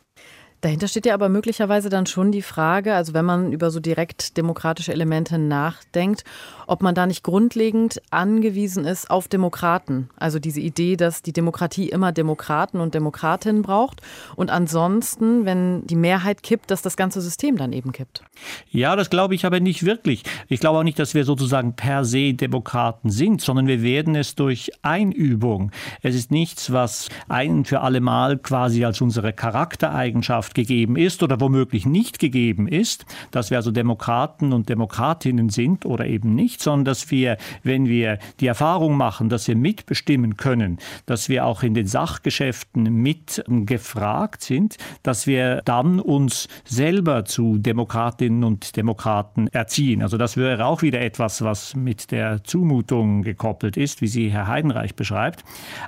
Dahinter 0.60 0.88
steht 0.88 1.06
ja 1.06 1.14
aber 1.14 1.28
möglicherweise 1.28 1.88
dann 1.88 2.06
schon 2.06 2.32
die 2.32 2.42
Frage, 2.42 2.94
also 2.94 3.14
wenn 3.14 3.24
man 3.24 3.52
über 3.52 3.70
so 3.70 3.78
direkt 3.78 4.36
demokratische 4.36 4.92
Elemente 4.92 5.38
nachdenkt, 5.38 6.24
ob 6.68 6.82
man 6.82 6.94
da 6.94 7.06
nicht 7.06 7.24
grundlegend 7.24 8.00
angewiesen 8.10 8.84
ist 8.84 9.10
auf 9.10 9.26
Demokraten. 9.26 10.10
Also 10.16 10.38
diese 10.38 10.60
Idee, 10.60 10.96
dass 10.96 11.22
die 11.22 11.32
Demokratie 11.32 11.88
immer 11.88 12.12
Demokraten 12.12 12.80
und 12.80 12.94
Demokratinnen 12.94 13.62
braucht 13.62 14.02
und 14.36 14.50
ansonsten, 14.50 15.46
wenn 15.46 15.86
die 15.86 15.96
Mehrheit 15.96 16.42
kippt, 16.42 16.70
dass 16.70 16.82
das 16.82 16.96
ganze 16.96 17.22
System 17.22 17.56
dann 17.56 17.72
eben 17.72 17.92
kippt. 17.92 18.22
Ja, 18.70 18.96
das 18.96 19.08
glaube 19.08 19.34
ich 19.34 19.46
aber 19.46 19.60
nicht 19.60 19.84
wirklich. 19.84 20.22
Ich 20.48 20.60
glaube 20.60 20.78
auch 20.78 20.82
nicht, 20.82 20.98
dass 20.98 21.14
wir 21.14 21.24
sozusagen 21.24 21.74
per 21.74 22.04
se 22.04 22.34
Demokraten 22.34 23.10
sind, 23.10 23.40
sondern 23.40 23.66
wir 23.66 23.82
werden 23.82 24.14
es 24.14 24.34
durch 24.34 24.70
Einübung. 24.82 25.72
Es 26.02 26.14
ist 26.14 26.30
nichts, 26.30 26.70
was 26.70 27.08
ein 27.28 27.64
für 27.64 27.80
alle 27.80 28.00
Mal 28.00 28.36
quasi 28.36 28.84
als 28.84 29.00
unsere 29.00 29.32
Charaktereigenschaft 29.32 30.54
gegeben 30.54 30.96
ist 30.96 31.22
oder 31.22 31.40
womöglich 31.40 31.86
nicht 31.86 32.18
gegeben 32.18 32.68
ist, 32.68 33.06
dass 33.30 33.48
wir 33.48 33.56
also 33.56 33.70
Demokraten 33.70 34.52
und 34.52 34.68
Demokratinnen 34.68 35.48
sind 35.48 35.86
oder 35.86 36.06
eben 36.06 36.34
nicht 36.34 36.57
nicht, 36.58 36.62
sondern 36.62 36.84
dass 36.84 37.10
wir, 37.10 37.36
wenn 37.62 37.86
wir 37.86 38.18
die 38.40 38.46
Erfahrung 38.46 38.96
machen, 38.96 39.28
dass 39.28 39.48
wir 39.48 39.56
mitbestimmen 39.56 40.36
können, 40.36 40.78
dass 41.06 41.28
wir 41.28 41.46
auch 41.46 41.62
in 41.62 41.74
den 41.74 41.86
Sachgeschäften 41.86 42.82
mit 42.82 43.42
gefragt 43.46 44.42
sind, 44.42 44.76
dass 45.02 45.26
wir 45.26 45.62
dann 45.64 46.00
uns 46.00 46.48
selber 46.64 47.24
zu 47.24 47.58
Demokratinnen 47.58 48.44
und 48.44 48.76
Demokraten 48.76 49.48
erziehen. 49.48 50.02
Also 50.02 50.16
das 50.16 50.36
wäre 50.36 50.66
auch 50.66 50.82
wieder 50.82 51.00
etwas, 51.00 51.42
was 51.42 51.74
mit 51.74 52.10
der 52.10 52.42
Zumutung 52.44 53.22
gekoppelt 53.22 53.76
ist, 53.76 54.00
wie 54.00 54.08
sie 54.08 54.30
Herr 54.30 54.46
Heidenreich 54.46 54.94
beschreibt. 54.94 55.44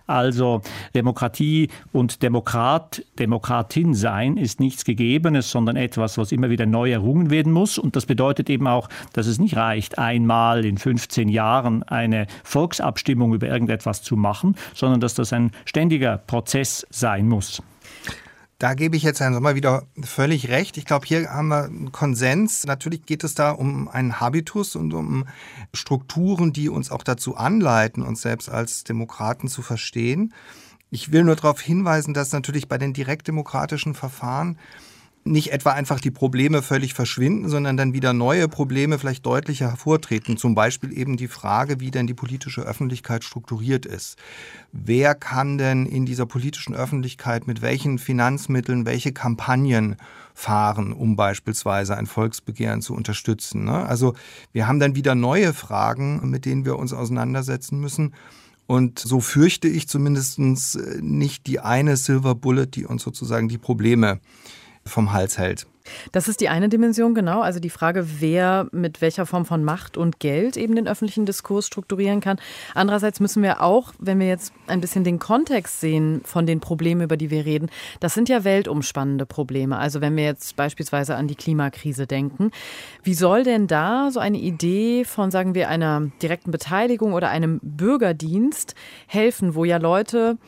Also 0.06 0.62
Demokratie 0.94 1.68
und 1.92 2.22
Demokrat, 2.22 3.04
Demokratin 3.18 3.94
sein 3.94 4.36
ist 4.36 4.60
nichts 4.60 4.84
Gegebenes, 4.84 5.50
sondern 5.50 5.76
etwas, 5.76 6.18
was 6.18 6.32
immer 6.32 6.50
wieder 6.50 6.66
neu 6.66 6.92
errungen 6.92 7.30
werden 7.30 7.52
muss. 7.52 7.78
Und 7.78 7.96
das 7.96 8.06
bedeutet 8.06 8.50
eben 8.50 8.66
auch, 8.66 8.88
dass 9.12 9.26
es 9.26 9.38
nicht 9.38 9.56
reicht, 9.56 9.98
einmal 9.98 10.59
einmal 10.60 10.64
in 10.64 10.78
15 10.78 11.28
Jahren 11.28 11.82
eine 11.82 12.26
Volksabstimmung 12.44 13.34
über 13.34 13.46
irgendetwas 13.46 14.02
zu 14.02 14.16
machen, 14.16 14.56
sondern 14.74 15.00
dass 15.00 15.14
das 15.14 15.32
ein 15.32 15.52
ständiger 15.64 16.18
Prozess 16.18 16.86
sein 16.90 17.28
muss. 17.28 17.62
Da 18.58 18.74
gebe 18.74 18.94
ich 18.94 19.02
jetzt 19.02 19.20
Herrn 19.20 19.32
Sommer 19.32 19.54
wieder 19.54 19.84
völlig 20.02 20.50
recht. 20.50 20.76
Ich 20.76 20.84
glaube, 20.84 21.06
hier 21.06 21.30
haben 21.30 21.48
wir 21.48 21.64
einen 21.64 21.92
Konsens. 21.92 22.66
Natürlich 22.66 23.06
geht 23.06 23.24
es 23.24 23.34
da 23.34 23.52
um 23.52 23.88
einen 23.88 24.20
Habitus 24.20 24.76
und 24.76 24.92
um 24.92 25.26
Strukturen, 25.72 26.52
die 26.52 26.68
uns 26.68 26.90
auch 26.90 27.02
dazu 27.02 27.36
anleiten, 27.36 28.02
uns 28.02 28.20
selbst 28.20 28.50
als 28.50 28.84
Demokraten 28.84 29.48
zu 29.48 29.62
verstehen. 29.62 30.34
Ich 30.90 31.10
will 31.10 31.24
nur 31.24 31.36
darauf 31.36 31.62
hinweisen, 31.62 32.12
dass 32.12 32.32
natürlich 32.32 32.68
bei 32.68 32.76
den 32.76 32.92
direktdemokratischen 32.92 33.94
Verfahren 33.94 34.58
nicht 35.24 35.52
etwa 35.52 35.72
einfach 35.72 36.00
die 36.00 36.10
Probleme 36.10 36.62
völlig 36.62 36.94
verschwinden, 36.94 37.48
sondern 37.48 37.76
dann 37.76 37.92
wieder 37.92 38.12
neue 38.12 38.48
Probleme 38.48 38.98
vielleicht 38.98 39.26
deutlicher 39.26 39.68
hervortreten. 39.68 40.38
Zum 40.38 40.54
Beispiel 40.54 40.96
eben 40.96 41.16
die 41.16 41.28
Frage, 41.28 41.78
wie 41.78 41.90
denn 41.90 42.06
die 42.06 42.14
politische 42.14 42.62
Öffentlichkeit 42.62 43.22
strukturiert 43.22 43.84
ist. 43.84 44.16
Wer 44.72 45.14
kann 45.14 45.58
denn 45.58 45.84
in 45.84 46.06
dieser 46.06 46.24
politischen 46.24 46.74
Öffentlichkeit 46.74 47.46
mit 47.46 47.60
welchen 47.60 47.98
Finanzmitteln 47.98 48.86
welche 48.86 49.12
Kampagnen 49.12 49.96
fahren, 50.32 50.92
um 50.92 51.16
beispielsweise 51.16 51.96
ein 51.96 52.06
Volksbegehren 52.06 52.80
zu 52.80 52.94
unterstützen? 52.94 53.64
Ne? 53.64 53.86
Also 53.86 54.14
wir 54.52 54.66
haben 54.66 54.80
dann 54.80 54.94
wieder 54.94 55.14
neue 55.14 55.52
Fragen, 55.52 56.30
mit 56.30 56.46
denen 56.46 56.64
wir 56.64 56.78
uns 56.78 56.94
auseinandersetzen 56.94 57.78
müssen. 57.78 58.14
Und 58.66 59.00
so 59.00 59.20
fürchte 59.20 59.68
ich 59.68 59.88
zumindest 59.88 60.38
nicht 60.38 61.46
die 61.46 61.60
eine 61.60 61.96
Silver 61.96 62.34
Bullet, 62.36 62.66
die 62.66 62.86
uns 62.86 63.02
sozusagen 63.02 63.48
die 63.48 63.58
Probleme 63.58 64.20
vom 64.84 65.12
Hals 65.12 65.38
hält. 65.38 65.66
Das 66.12 66.28
ist 66.28 66.40
die 66.40 66.48
eine 66.48 66.68
Dimension, 66.68 67.14
genau. 67.14 67.40
Also 67.40 67.60
die 67.60 67.70
Frage, 67.70 68.06
wer 68.20 68.68
mit 68.72 69.00
welcher 69.00 69.26
Form 69.26 69.44
von 69.44 69.64
Macht 69.64 69.96
und 69.96 70.20
Geld 70.20 70.56
eben 70.56 70.76
den 70.76 70.88
öffentlichen 70.88 71.26
Diskurs 71.26 71.66
strukturieren 71.66 72.20
kann. 72.20 72.38
Andererseits 72.74 73.20
müssen 73.20 73.42
wir 73.42 73.62
auch, 73.62 73.92
wenn 73.98 74.18
wir 74.20 74.28
jetzt 74.28 74.52
ein 74.66 74.80
bisschen 74.80 75.04
den 75.04 75.18
Kontext 75.18 75.80
sehen 75.80 76.20
von 76.24 76.46
den 76.46 76.60
Problemen, 76.60 77.02
über 77.02 77.16
die 77.16 77.30
wir 77.30 77.44
reden, 77.44 77.70
das 78.00 78.14
sind 78.14 78.28
ja 78.28 78.44
weltumspannende 78.44 79.26
Probleme. 79.26 79.78
Also 79.78 80.00
wenn 80.00 80.16
wir 80.16 80.24
jetzt 80.24 80.56
beispielsweise 80.56 81.16
an 81.16 81.28
die 81.28 81.34
Klimakrise 81.34 82.06
denken, 82.06 82.50
wie 83.02 83.14
soll 83.14 83.42
denn 83.42 83.66
da 83.66 84.10
so 84.10 84.20
eine 84.20 84.38
Idee 84.38 85.04
von, 85.04 85.30
sagen 85.30 85.54
wir, 85.54 85.68
einer 85.68 86.10
direkten 86.22 86.50
Beteiligung 86.50 87.12
oder 87.12 87.30
einem 87.30 87.60
Bürgerdienst 87.62 88.74
helfen, 89.06 89.54
wo 89.54 89.64
ja 89.64 89.78
Leute 89.78 90.38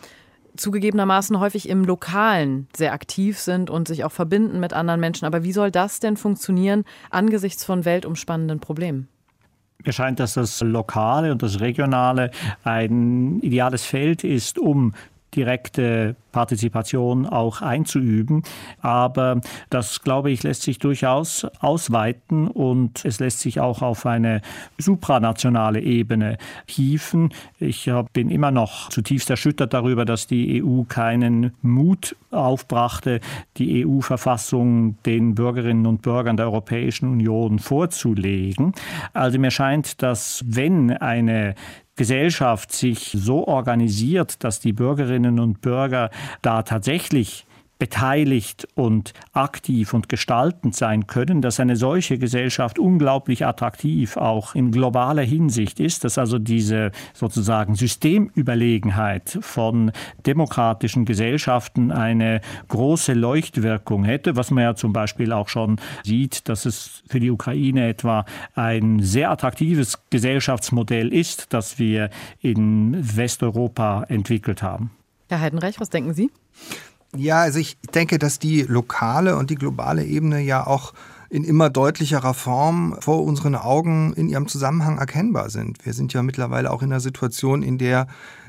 zugegebenermaßen 0.56 1.38
häufig 1.40 1.68
im 1.68 1.84
Lokalen 1.84 2.68
sehr 2.76 2.92
aktiv 2.92 3.38
sind 3.38 3.70
und 3.70 3.88
sich 3.88 4.04
auch 4.04 4.12
verbinden 4.12 4.60
mit 4.60 4.72
anderen 4.72 5.00
Menschen. 5.00 5.24
Aber 5.24 5.44
wie 5.44 5.52
soll 5.52 5.70
das 5.70 6.00
denn 6.00 6.16
funktionieren 6.16 6.84
angesichts 7.10 7.64
von 7.64 7.84
weltumspannenden 7.84 8.60
Problemen? 8.60 9.08
Mir 9.84 9.92
scheint, 9.92 10.20
dass 10.20 10.34
das 10.34 10.60
Lokale 10.60 11.32
und 11.32 11.42
das 11.42 11.60
Regionale 11.60 12.30
ein 12.62 13.40
ideales 13.40 13.84
Feld 13.84 14.22
ist, 14.22 14.58
um 14.58 14.94
direkte 15.34 16.16
Partizipation 16.32 17.26
auch 17.26 17.62
einzuüben. 17.62 18.42
Aber 18.80 19.40
das, 19.70 20.02
glaube 20.02 20.30
ich, 20.30 20.42
lässt 20.42 20.62
sich 20.62 20.78
durchaus 20.78 21.46
ausweiten 21.60 22.48
und 22.48 23.04
es 23.04 23.20
lässt 23.20 23.40
sich 23.40 23.60
auch 23.60 23.82
auf 23.82 24.06
eine 24.06 24.40
supranationale 24.78 25.80
Ebene 25.80 26.38
hieven. 26.66 27.32
Ich 27.58 27.90
bin 28.12 28.30
immer 28.30 28.50
noch 28.50 28.88
zutiefst 28.88 29.30
erschüttert 29.30 29.74
darüber, 29.74 30.04
dass 30.04 30.26
die 30.26 30.62
EU 30.62 30.82
keinen 30.84 31.52
Mut 31.62 32.16
aufbrachte, 32.30 33.20
die 33.58 33.86
EU-Verfassung 33.86 34.96
den 35.04 35.34
Bürgerinnen 35.34 35.86
und 35.86 36.02
Bürgern 36.02 36.36
der 36.36 36.46
Europäischen 36.46 37.10
Union 37.10 37.58
vorzulegen. 37.58 38.72
Also 39.12 39.38
mir 39.38 39.50
scheint, 39.50 40.02
dass 40.02 40.42
wenn 40.46 40.90
eine 40.90 41.54
Gesellschaft 41.96 42.72
sich 42.72 43.10
so 43.14 43.46
organisiert, 43.46 44.42
dass 44.44 44.60
die 44.60 44.72
Bürgerinnen 44.72 45.38
und 45.40 45.60
Bürger 45.60 46.10
da 46.40 46.62
tatsächlich 46.62 47.46
beteiligt 47.82 48.68
und 48.76 49.12
aktiv 49.32 49.92
und 49.92 50.08
gestaltend 50.08 50.76
sein 50.76 51.08
können, 51.08 51.42
dass 51.42 51.58
eine 51.58 51.74
solche 51.74 52.16
Gesellschaft 52.16 52.78
unglaublich 52.78 53.44
attraktiv 53.44 54.16
auch 54.16 54.54
in 54.54 54.70
globaler 54.70 55.24
Hinsicht 55.24 55.80
ist, 55.80 56.04
dass 56.04 56.16
also 56.16 56.38
diese 56.38 56.92
sozusagen 57.12 57.74
Systemüberlegenheit 57.74 59.36
von 59.40 59.90
demokratischen 60.24 61.06
Gesellschaften 61.06 61.90
eine 61.90 62.40
große 62.68 63.14
Leuchtwirkung 63.14 64.04
hätte, 64.04 64.36
was 64.36 64.52
man 64.52 64.62
ja 64.62 64.74
zum 64.76 64.92
Beispiel 64.92 65.32
auch 65.32 65.48
schon 65.48 65.80
sieht, 66.04 66.48
dass 66.48 66.66
es 66.66 67.02
für 67.08 67.18
die 67.18 67.32
Ukraine 67.32 67.88
etwa 67.88 68.26
ein 68.54 69.00
sehr 69.00 69.28
attraktives 69.28 69.98
Gesellschaftsmodell 70.08 71.12
ist, 71.12 71.52
das 71.52 71.80
wir 71.80 72.10
in 72.40 72.96
Westeuropa 73.16 74.04
entwickelt 74.04 74.62
haben. 74.62 74.92
Herr 75.28 75.40
Heidenreich, 75.40 75.80
was 75.80 75.90
denken 75.90 76.14
Sie? 76.14 76.30
Ja, 77.14 77.42
also 77.42 77.58
ich 77.58 77.76
denke, 77.94 78.18
dass 78.18 78.38
die 78.38 78.62
lokale 78.62 79.36
und 79.36 79.50
die 79.50 79.56
globale 79.56 80.04
Ebene 80.04 80.40
ja 80.40 80.66
auch 80.66 80.94
in 81.28 81.44
immer 81.44 81.68
deutlicherer 81.68 82.32
Form 82.32 82.96
vor 83.00 83.22
unseren 83.22 83.54
Augen 83.54 84.14
in 84.14 84.28
ihrem 84.28 84.48
Zusammenhang 84.48 84.98
erkennbar 84.98 85.50
sind. 85.50 85.84
Wir 85.84 85.92
sind 85.92 86.12
ja 86.14 86.22
mittlerweile 86.22 86.70
auch 86.70 86.82
in 86.82 86.90
einer 86.90 87.00
Situation, 87.00 87.62
in 87.62 87.78
der 87.78 88.06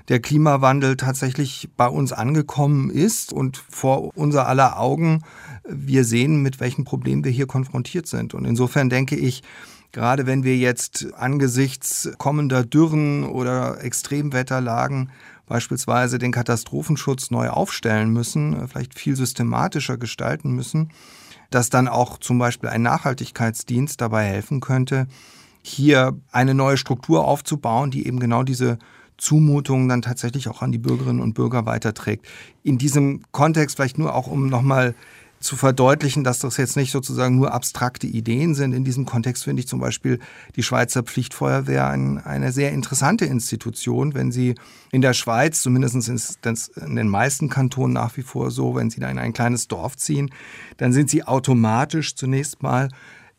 der 0.10 0.20
Klimawandel 0.20 0.98
tatsächlich 0.98 1.70
bei 1.78 1.88
uns 1.88 2.12
angekommen 2.12 2.90
ist 2.90 3.32
und 3.32 3.58
vor 3.58 4.12
unser 4.16 4.48
aller 4.48 4.78
Augen 4.78 5.24
wir 5.66 6.04
sehen, 6.04 6.42
mit 6.42 6.60
welchen 6.60 6.84
Problemen 6.84 7.24
wir 7.24 7.32
hier 7.32 7.48
konfrontiert 7.48 8.08
sind. 8.08 8.34
Und 8.34 8.44
insofern 8.44 8.90
denke 8.90 9.16
ich, 9.16 9.44
gerade 9.94 10.26
wenn 10.26 10.44
wir 10.44 10.58
jetzt 10.58 11.14
angesichts 11.14 12.12
kommender 12.18 12.66
Dürren 12.66 13.24
oder 13.24 13.82
Extremwetterlagen 13.82 15.10
beispielsweise 15.46 16.18
den 16.18 16.32
Katastrophenschutz 16.32 17.32
neu 17.32 17.50
aufstellen 17.50 18.10
müssen, 18.12 18.54
äh, 18.54 18.68
vielleicht 18.68 18.98
viel 18.98 19.16
systematischer 19.16 19.98
gestalten 19.98 20.52
müssen, 20.52 20.92
dass 21.50 21.70
dann 21.70 21.88
auch 21.88 22.18
zum 22.18 22.40
Beispiel 22.40 22.70
ein 22.70 22.82
Nachhaltigkeitsdienst 22.82 24.00
dabei 24.02 24.26
helfen 24.26 24.60
könnte, 24.60 25.08
hier 25.62 26.18
eine 26.32 26.54
neue 26.54 26.78
Struktur 26.78 27.26
aufzubauen, 27.26 27.92
die 27.92 28.06
eben 28.06 28.20
genau 28.20 28.44
diese 28.44 28.80
Zumutungen 29.18 29.88
dann 29.88 30.02
tatsächlich 30.02 30.50
auch 30.50 30.62
an 30.62 30.72
die 30.72 30.78
Bürgerinnen 30.78 31.22
und 31.22 31.34
Bürger 31.34 31.66
weiterträgt. 31.66 32.28
In 32.64 32.78
diesem 32.78 33.22
Kontext 33.32 33.76
vielleicht 33.76 33.98
nur 33.98 34.16
auch, 34.16 34.28
um 34.28 34.48
nochmal 34.48 34.96
zu 35.44 35.56
verdeutlichen, 35.56 36.24
dass 36.24 36.40
das 36.40 36.58
jetzt 36.58 36.76
nicht 36.76 36.92
sozusagen 36.92 37.36
nur 37.36 37.54
abstrakte 37.54 38.08
Ideen 38.08 38.56
sind. 38.56 38.74
In 38.74 38.84
diesem 38.84 39.06
Kontext 39.06 39.44
finde 39.44 39.62
ich 39.62 39.68
zum 39.68 39.80
Beispiel 39.80 40.20
die 40.56 40.64
Schweizer 40.64 41.04
Pflichtfeuerwehr 41.04 41.88
ein, 41.88 42.18
eine 42.18 42.52
sehr 42.52 42.72
interessante 42.72 43.26
Institution, 43.26 44.14
wenn 44.14 44.32
sie 44.32 44.56
in 44.92 45.02
der 45.02 45.14
Schweiz, 45.14 45.62
zumindest 45.62 46.40
in 46.78 46.96
den 46.96 47.08
meisten 47.08 47.50
Kantonen 47.50 47.94
nach 47.94 48.16
wie 48.18 48.24
vor 48.24 48.52
so, 48.52 48.76
wenn 48.76 48.90
sie 48.90 49.02
da 49.02 49.10
in 49.10 49.20
ein 49.20 49.34
kleines 49.34 49.68
Dorf 49.68 49.98
ziehen, 49.98 50.30
dann 50.78 50.94
sind 50.94 51.10
sie 51.10 51.24
automatisch 51.24 52.16
zunächst 52.16 52.64
mal 52.64 52.90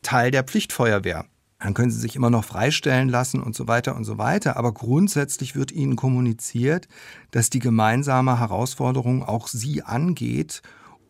Teil 0.03 0.31
der 0.31 0.45
Pflichtfeuerwehr. 0.45 1.25
Dann 1.59 1.73
können 1.73 1.91
sie 1.91 2.01
sich 2.01 2.15
immer 2.15 2.29
noch 2.29 2.45
freistellen 2.45 3.09
lassen 3.09 3.43
und 3.43 3.57
so 3.57 3.67
weiter 3.67 3.97
und 3.97 4.05
so 4.05 4.19
weiter. 4.19 4.59
Aber 4.59 4.73
grundsätzlich 4.73 5.57
wird 5.57 5.73
ihnen 5.73 5.97
kommuniziert, 5.97 6.89
dass 7.31 7.49
die 7.49 7.61
gemeinsame 7.61 8.39
Herausforderung 8.39 9.23
auch 9.23 9.49
sie 9.49 9.83
angeht 9.83 10.61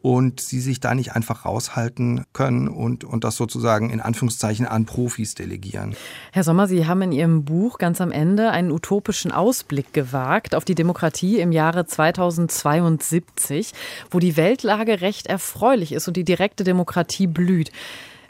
und 0.04 0.38
sie 0.38 0.60
sich 0.60 0.80
da 0.80 0.94
nicht 0.94 1.12
einfach 1.12 1.46
raushalten 1.46 2.26
können 2.34 2.68
und, 2.68 3.04
und 3.04 3.24
das 3.24 3.36
sozusagen 3.36 3.88
in 3.88 4.02
Anführungszeichen 4.02 4.66
an 4.66 4.84
Profis 4.84 5.34
delegieren. 5.34 5.96
Herr 6.30 6.44
Sommer, 6.44 6.66
Sie 6.68 6.86
haben 6.86 7.00
in 7.00 7.10
Ihrem 7.10 7.46
Buch 7.46 7.78
ganz 7.78 8.02
am 8.02 8.12
Ende 8.12 8.50
einen 8.50 8.70
utopischen 8.70 9.32
Ausblick 9.32 9.94
gewagt 9.94 10.54
auf 10.54 10.66
die 10.66 10.74
Demokratie 10.74 11.40
im 11.40 11.52
Jahre 11.52 11.86
2072, 11.86 13.72
wo 14.10 14.18
die 14.18 14.36
Weltlage 14.36 15.00
recht 15.00 15.26
erfreulich 15.26 15.92
ist 15.92 16.06
und 16.06 16.18
die 16.18 16.24
direkte 16.24 16.64
Demokratie 16.64 17.26
blüht. 17.26 17.72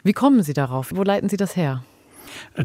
Wie 0.01 0.13
kommen 0.13 0.43
Sie 0.43 0.53
darauf? 0.53 0.93
Wo 0.95 1.03
leiten 1.03 1.27
Sie 1.27 1.35
das 1.35 1.57
her? 1.57 1.83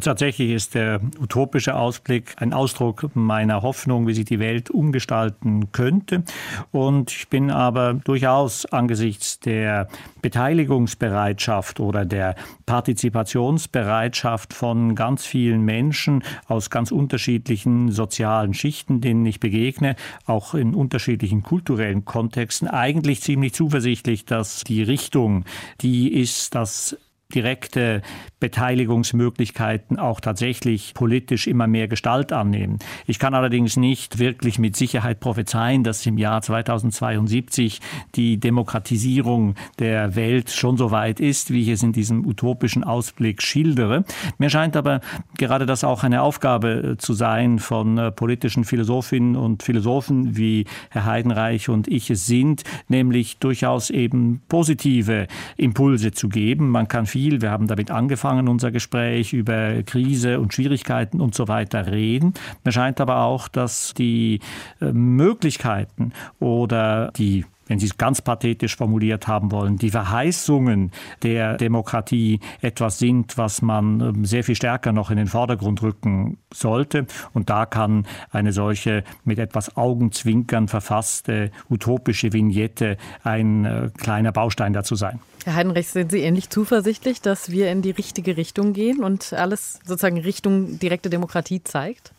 Tatsächlich 0.00 0.50
ist 0.50 0.74
der 0.74 1.00
utopische 1.20 1.74
Ausblick 1.74 2.34
ein 2.36 2.52
Ausdruck 2.52 3.10
meiner 3.14 3.62
Hoffnung, 3.62 4.06
wie 4.06 4.14
sich 4.14 4.24
die 4.24 4.38
Welt 4.38 4.70
umgestalten 4.70 5.72
könnte. 5.72 6.22
Und 6.70 7.10
ich 7.10 7.28
bin 7.28 7.50
aber 7.50 7.94
durchaus 7.94 8.66
angesichts 8.66 9.40
der 9.40 9.88
Beteiligungsbereitschaft 10.22 11.80
oder 11.80 12.04
der 12.04 12.34
Partizipationsbereitschaft 12.66 14.54
von 14.54 14.94
ganz 14.94 15.24
vielen 15.24 15.62
Menschen 15.62 16.22
aus 16.46 16.70
ganz 16.70 16.92
unterschiedlichen 16.92 17.90
sozialen 17.90 18.54
Schichten, 18.54 19.00
denen 19.00 19.26
ich 19.26 19.40
begegne, 19.40 19.96
auch 20.26 20.54
in 20.54 20.74
unterschiedlichen 20.74 21.42
kulturellen 21.42 22.04
Kontexten, 22.04 22.68
eigentlich 22.68 23.22
ziemlich 23.22 23.54
zuversichtlich, 23.54 24.24
dass 24.24 24.64
die 24.64 24.82
Richtung, 24.82 25.44
die 25.80 26.12
ist, 26.12 26.54
dass 26.54 26.96
direkte 27.34 28.02
Beteiligungsmöglichkeiten 28.40 29.98
auch 29.98 30.20
tatsächlich 30.20 30.94
politisch 30.94 31.46
immer 31.46 31.66
mehr 31.66 31.88
Gestalt 31.88 32.32
annehmen. 32.32 32.78
Ich 33.06 33.18
kann 33.18 33.34
allerdings 33.34 33.76
nicht 33.76 34.18
wirklich 34.18 34.58
mit 34.58 34.76
Sicherheit 34.76 35.20
prophezeien, 35.20 35.84
dass 35.84 36.04
im 36.06 36.18
Jahr 36.18 36.40
2072 36.42 37.80
die 38.14 38.38
Demokratisierung 38.38 39.54
der 39.78 40.16
Welt 40.16 40.50
schon 40.50 40.76
so 40.76 40.90
weit 40.90 41.20
ist, 41.20 41.52
wie 41.52 41.62
ich 41.62 41.68
es 41.68 41.82
in 41.82 41.92
diesem 41.92 42.26
utopischen 42.26 42.82
Ausblick 42.82 43.42
schildere. 43.42 44.04
Mir 44.38 44.48
scheint 44.48 44.76
aber 44.76 45.00
gerade 45.36 45.66
das 45.66 45.84
auch 45.84 46.02
eine 46.02 46.22
Aufgabe 46.22 46.96
zu 46.98 47.12
sein 47.12 47.58
von 47.58 47.98
äh, 47.98 48.10
politischen 48.10 48.64
Philosophinnen 48.64 49.36
und 49.36 49.62
Philosophen, 49.62 50.36
wie 50.36 50.64
Herr 50.88 51.04
Heidenreich 51.04 51.68
und 51.68 51.88
ich 51.88 52.10
es 52.10 52.26
sind, 52.26 52.64
nämlich 52.88 53.38
durchaus 53.38 53.90
eben 53.90 54.40
positive 54.48 55.26
Impulse 55.56 56.12
zu 56.12 56.28
geben. 56.28 56.70
Man 56.70 56.88
kann 56.88 57.04
viel 57.04 57.19
viel. 57.20 57.42
Wir 57.42 57.50
haben 57.50 57.66
damit 57.66 57.90
angefangen, 57.90 58.48
unser 58.48 58.70
Gespräch 58.70 59.34
über 59.34 59.82
Krise 59.82 60.40
und 60.40 60.54
Schwierigkeiten 60.54 61.20
und 61.20 61.34
so 61.34 61.48
weiter 61.48 61.86
reden. 61.86 62.32
Mir 62.64 62.72
scheint 62.72 63.00
aber 63.00 63.24
auch, 63.24 63.48
dass 63.48 63.92
die 63.92 64.40
äh, 64.80 64.92
Möglichkeiten 64.92 66.12
oder 66.38 67.12
die 67.16 67.44
wenn 67.70 67.78
Sie 67.78 67.86
es 67.86 67.96
ganz 67.96 68.20
pathetisch 68.20 68.76
formuliert 68.76 69.28
haben 69.28 69.52
wollen, 69.52 69.76
die 69.76 69.90
Verheißungen 69.90 70.90
der 71.22 71.56
Demokratie 71.56 72.40
etwas 72.60 72.98
sind, 72.98 73.38
was 73.38 73.62
man 73.62 74.00
ähm, 74.00 74.24
sehr 74.24 74.42
viel 74.42 74.56
stärker 74.56 74.90
noch 74.90 75.12
in 75.12 75.16
den 75.16 75.28
Vordergrund 75.28 75.80
rücken 75.80 76.38
sollte. 76.52 77.06
Und 77.32 77.48
da 77.48 77.66
kann 77.66 78.08
eine 78.32 78.52
solche 78.52 79.04
mit 79.24 79.38
etwas 79.38 79.76
Augenzwinkern 79.76 80.66
verfasste 80.66 81.52
utopische 81.70 82.32
Vignette 82.32 82.96
ein 83.22 83.64
äh, 83.64 83.90
kleiner 83.96 84.32
Baustein 84.32 84.72
dazu 84.72 84.96
sein. 84.96 85.20
Herr 85.44 85.54
Heidenreich, 85.54 85.86
sind 85.86 86.10
Sie 86.10 86.22
ähnlich 86.22 86.50
zuversichtlich, 86.50 87.20
dass 87.20 87.52
wir 87.52 87.70
in 87.70 87.82
die 87.82 87.92
richtige 87.92 88.36
Richtung 88.36 88.72
gehen 88.72 89.04
und 89.04 89.32
alles 89.32 89.78
sozusagen 89.86 90.18
Richtung 90.18 90.80
direkte 90.80 91.08
Demokratie 91.08 91.62
zeigt? 91.62 92.12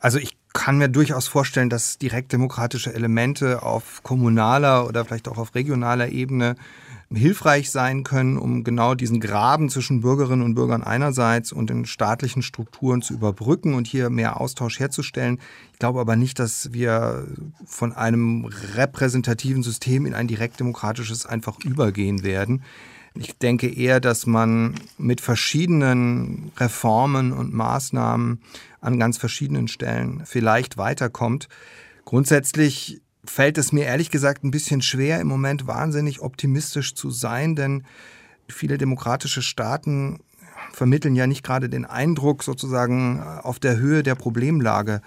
Also 0.00 0.18
ich 0.18 0.39
kann 0.52 0.78
mir 0.78 0.88
durchaus 0.88 1.28
vorstellen, 1.28 1.70
dass 1.70 1.98
direktdemokratische 1.98 2.92
Elemente 2.92 3.62
auf 3.62 4.02
kommunaler 4.02 4.86
oder 4.86 5.04
vielleicht 5.04 5.28
auch 5.28 5.38
auf 5.38 5.54
regionaler 5.54 6.08
Ebene 6.08 6.56
hilfreich 7.12 7.70
sein 7.70 8.04
können, 8.04 8.38
um 8.38 8.62
genau 8.62 8.94
diesen 8.94 9.20
Graben 9.20 9.68
zwischen 9.68 10.00
Bürgerinnen 10.00 10.42
und 10.42 10.54
Bürgern 10.54 10.84
einerseits 10.84 11.50
und 11.50 11.68
den 11.68 11.84
staatlichen 11.84 12.42
Strukturen 12.42 13.02
zu 13.02 13.14
überbrücken 13.14 13.74
und 13.74 13.88
hier 13.88 14.10
mehr 14.10 14.40
Austausch 14.40 14.78
herzustellen. 14.78 15.40
Ich 15.72 15.80
glaube 15.80 16.00
aber 16.00 16.14
nicht, 16.14 16.38
dass 16.38 16.72
wir 16.72 17.26
von 17.66 17.92
einem 17.92 18.44
repräsentativen 18.76 19.64
System 19.64 20.06
in 20.06 20.14
ein 20.14 20.28
direktdemokratisches 20.28 21.26
einfach 21.26 21.58
übergehen 21.64 22.22
werden. 22.22 22.62
Ich 23.14 23.38
denke 23.38 23.68
eher, 23.68 24.00
dass 24.00 24.26
man 24.26 24.74
mit 24.96 25.20
verschiedenen 25.20 26.52
Reformen 26.56 27.32
und 27.32 27.52
Maßnahmen 27.52 28.40
an 28.80 28.98
ganz 28.98 29.18
verschiedenen 29.18 29.68
Stellen 29.68 30.22
vielleicht 30.24 30.78
weiterkommt. 30.78 31.48
Grundsätzlich 32.04 33.00
fällt 33.24 33.58
es 33.58 33.72
mir 33.72 33.84
ehrlich 33.84 34.10
gesagt 34.10 34.44
ein 34.44 34.50
bisschen 34.50 34.80
schwer, 34.80 35.20
im 35.20 35.26
Moment 35.26 35.66
wahnsinnig 35.66 36.20
optimistisch 36.20 36.94
zu 36.94 37.10
sein, 37.10 37.56
denn 37.56 37.84
viele 38.48 38.78
demokratische 38.78 39.42
Staaten 39.42 40.20
vermitteln 40.72 41.16
ja 41.16 41.26
nicht 41.26 41.42
gerade 41.42 41.68
den 41.68 41.84
Eindruck, 41.84 42.42
sozusagen 42.42 43.22
auf 43.22 43.58
der 43.58 43.76
Höhe 43.78 44.02
der 44.02 44.14
Problemlage 44.14 45.02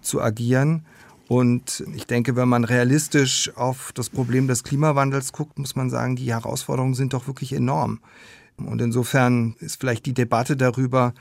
zu 0.00 0.20
agieren. 0.20 0.84
Und 1.28 1.84
ich 1.94 2.06
denke, 2.06 2.36
wenn 2.36 2.48
man 2.48 2.64
realistisch 2.64 3.50
auf 3.56 3.92
das 3.92 4.10
Problem 4.10 4.46
des 4.46 4.62
Klimawandels 4.62 5.32
guckt, 5.32 5.58
muss 5.58 5.74
man 5.74 5.90
sagen, 5.90 6.16
die 6.16 6.32
Herausforderungen 6.32 6.94
sind 6.94 7.14
doch 7.14 7.26
wirklich 7.26 7.52
enorm. 7.52 8.00
Und 8.56 8.80
insofern 8.80 9.56
ist 9.58 9.80
vielleicht 9.80 10.06
die 10.06 10.14
Debatte 10.14 10.56
darüber, 10.56 11.14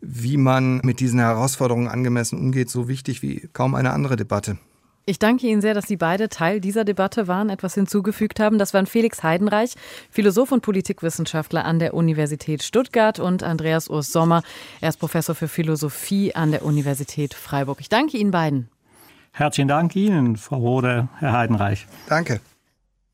wie 0.00 0.36
man 0.36 0.80
mit 0.82 1.00
diesen 1.00 1.20
Herausforderungen 1.20 1.88
angemessen 1.88 2.38
umgeht, 2.38 2.68
so 2.68 2.88
wichtig 2.88 3.22
wie 3.22 3.48
kaum 3.52 3.74
eine 3.74 3.92
andere 3.92 4.16
Debatte. 4.16 4.58
Ich 5.06 5.18
danke 5.18 5.46
Ihnen 5.46 5.60
sehr, 5.60 5.74
dass 5.74 5.86
Sie 5.86 5.98
beide 5.98 6.30
Teil 6.30 6.60
dieser 6.60 6.84
Debatte 6.84 7.28
waren, 7.28 7.50
etwas 7.50 7.74
hinzugefügt 7.74 8.40
haben. 8.40 8.58
Das 8.58 8.72
waren 8.72 8.86
Felix 8.86 9.22
Heidenreich, 9.22 9.74
Philosoph 10.10 10.50
und 10.50 10.62
Politikwissenschaftler 10.62 11.66
an 11.66 11.78
der 11.78 11.92
Universität 11.92 12.62
Stuttgart 12.62 13.20
und 13.20 13.42
Andreas 13.42 13.88
Urs 13.88 14.12
Sommer. 14.12 14.42
Er 14.80 14.88
ist 14.88 14.98
Professor 14.98 15.34
für 15.34 15.48
Philosophie 15.48 16.34
an 16.34 16.52
der 16.52 16.64
Universität 16.64 17.34
Freiburg. 17.34 17.80
Ich 17.80 17.90
danke 17.90 18.16
Ihnen 18.16 18.30
beiden. 18.30 18.70
Herzlichen 19.36 19.66
Dank 19.66 19.96
Ihnen, 19.96 20.36
Frau 20.36 20.58
Rode, 20.58 21.08
Herr 21.18 21.32
Heidenreich. 21.32 21.88
Danke. 22.08 22.40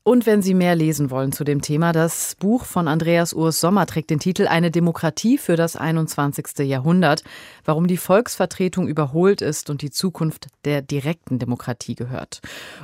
Und 0.03 0.27
wenn 0.27 0.43
Sie 0.43 0.53
mehr 0.53 0.75
lesen 0.75 1.09
wollen 1.09 1.31
zu 1.31 1.43
dem 1.43 1.61
Thema, 1.61 1.93
das 1.93 2.35
Buch 2.35 2.65
von 2.65 2.87
Andreas 2.87 3.33
Urs 3.33 3.59
Sommer 3.59 3.87
trägt 3.87 4.11
den 4.11 4.19
Titel 4.19 4.45
Eine 4.47 4.69
Demokratie 4.69 5.39
für 5.39 5.55
das 5.55 5.75
21. 5.75 6.59
Jahrhundert, 6.59 7.23
warum 7.65 7.87
die 7.87 7.97
Volksvertretung 7.97 8.87
überholt 8.87 9.41
ist 9.41 9.71
und 9.71 9.81
die 9.81 9.89
Zukunft 9.89 10.49
der 10.63 10.83
direkten 10.83 11.39
Demokratie 11.39 11.95
gehört. 11.95 12.41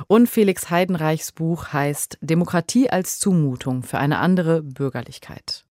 Und 0.08 0.28
Felix 0.28 0.68
Heidenreichs 0.70 1.30
Buch 1.30 1.72
heißt 1.72 2.18
Demokratie 2.20 2.90
als 2.90 3.20
Zumutung 3.20 3.84
für 3.84 3.98
eine 3.98 4.18
andere 4.18 4.62
Bürgerlichkeit. 4.62 5.64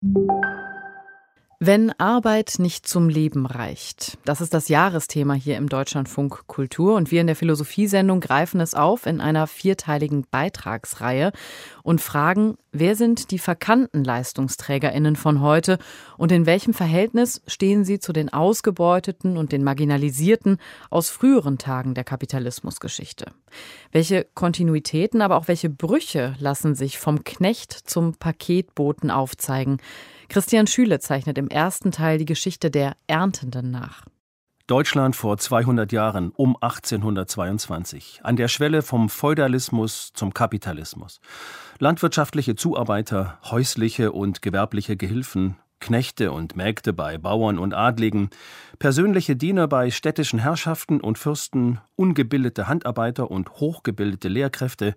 Wenn 1.58 1.90
Arbeit 1.98 2.56
nicht 2.58 2.86
zum 2.86 3.08
Leben 3.08 3.46
reicht. 3.46 4.18
Das 4.26 4.42
ist 4.42 4.52
das 4.52 4.68
Jahresthema 4.68 5.32
hier 5.32 5.56
im 5.56 5.70
Deutschlandfunk 5.70 6.46
Kultur 6.46 6.96
und 6.96 7.10
wir 7.10 7.22
in 7.22 7.28
der 7.28 7.36
Philosophiesendung 7.36 8.20
greifen 8.20 8.60
es 8.60 8.74
auf 8.74 9.06
in 9.06 9.22
einer 9.22 9.46
vierteiligen 9.46 10.26
Beitragsreihe 10.30 11.32
und 11.82 12.02
fragen, 12.02 12.58
wer 12.72 12.94
sind 12.94 13.30
die 13.30 13.38
verkannten 13.38 14.04
Leistungsträgerinnen 14.04 15.16
von 15.16 15.40
heute 15.40 15.78
und 16.18 16.30
in 16.30 16.44
welchem 16.44 16.74
Verhältnis 16.74 17.40
stehen 17.46 17.86
sie 17.86 18.00
zu 18.00 18.12
den 18.12 18.30
ausgebeuteten 18.30 19.38
und 19.38 19.50
den 19.50 19.64
marginalisierten 19.64 20.58
aus 20.90 21.08
früheren 21.08 21.56
Tagen 21.56 21.94
der 21.94 22.04
Kapitalismusgeschichte? 22.04 23.32
Welche 23.92 24.26
Kontinuitäten, 24.34 25.22
aber 25.22 25.36
auch 25.36 25.48
welche 25.48 25.70
Brüche 25.70 26.34
lassen 26.38 26.74
sich 26.74 26.98
vom 26.98 27.24
Knecht 27.24 27.72
zum 27.72 28.12
Paketboten 28.12 29.10
aufzeigen? 29.10 29.78
Christian 30.28 30.66
Schüle 30.66 30.98
zeichnet 30.98 31.38
im 31.38 31.48
ersten 31.48 31.92
Teil 31.92 32.18
die 32.18 32.24
Geschichte 32.24 32.70
der 32.70 32.96
Erntenden 33.06 33.70
nach. 33.70 34.02
Deutschland 34.66 35.14
vor 35.14 35.38
200 35.38 35.92
Jahren, 35.92 36.30
um 36.30 36.56
1822, 36.60 38.20
an 38.24 38.34
der 38.34 38.48
Schwelle 38.48 38.82
vom 38.82 39.08
Feudalismus 39.08 40.10
zum 40.12 40.34
Kapitalismus. 40.34 41.20
Landwirtschaftliche 41.78 42.56
Zuarbeiter, 42.56 43.38
häusliche 43.48 44.10
und 44.10 44.42
gewerbliche 44.42 44.96
Gehilfen, 44.96 45.56
Knechte 45.78 46.32
und 46.32 46.56
Mägde 46.56 46.92
bei 46.92 47.16
Bauern 47.16 47.60
und 47.60 47.74
Adligen, 47.74 48.30
persönliche 48.80 49.36
Diener 49.36 49.68
bei 49.68 49.90
städtischen 49.92 50.40
Herrschaften 50.40 51.00
und 51.00 51.16
Fürsten, 51.16 51.80
ungebildete 51.94 52.66
Handarbeiter 52.66 53.30
und 53.30 53.52
hochgebildete 53.52 54.26
Lehrkräfte, 54.28 54.96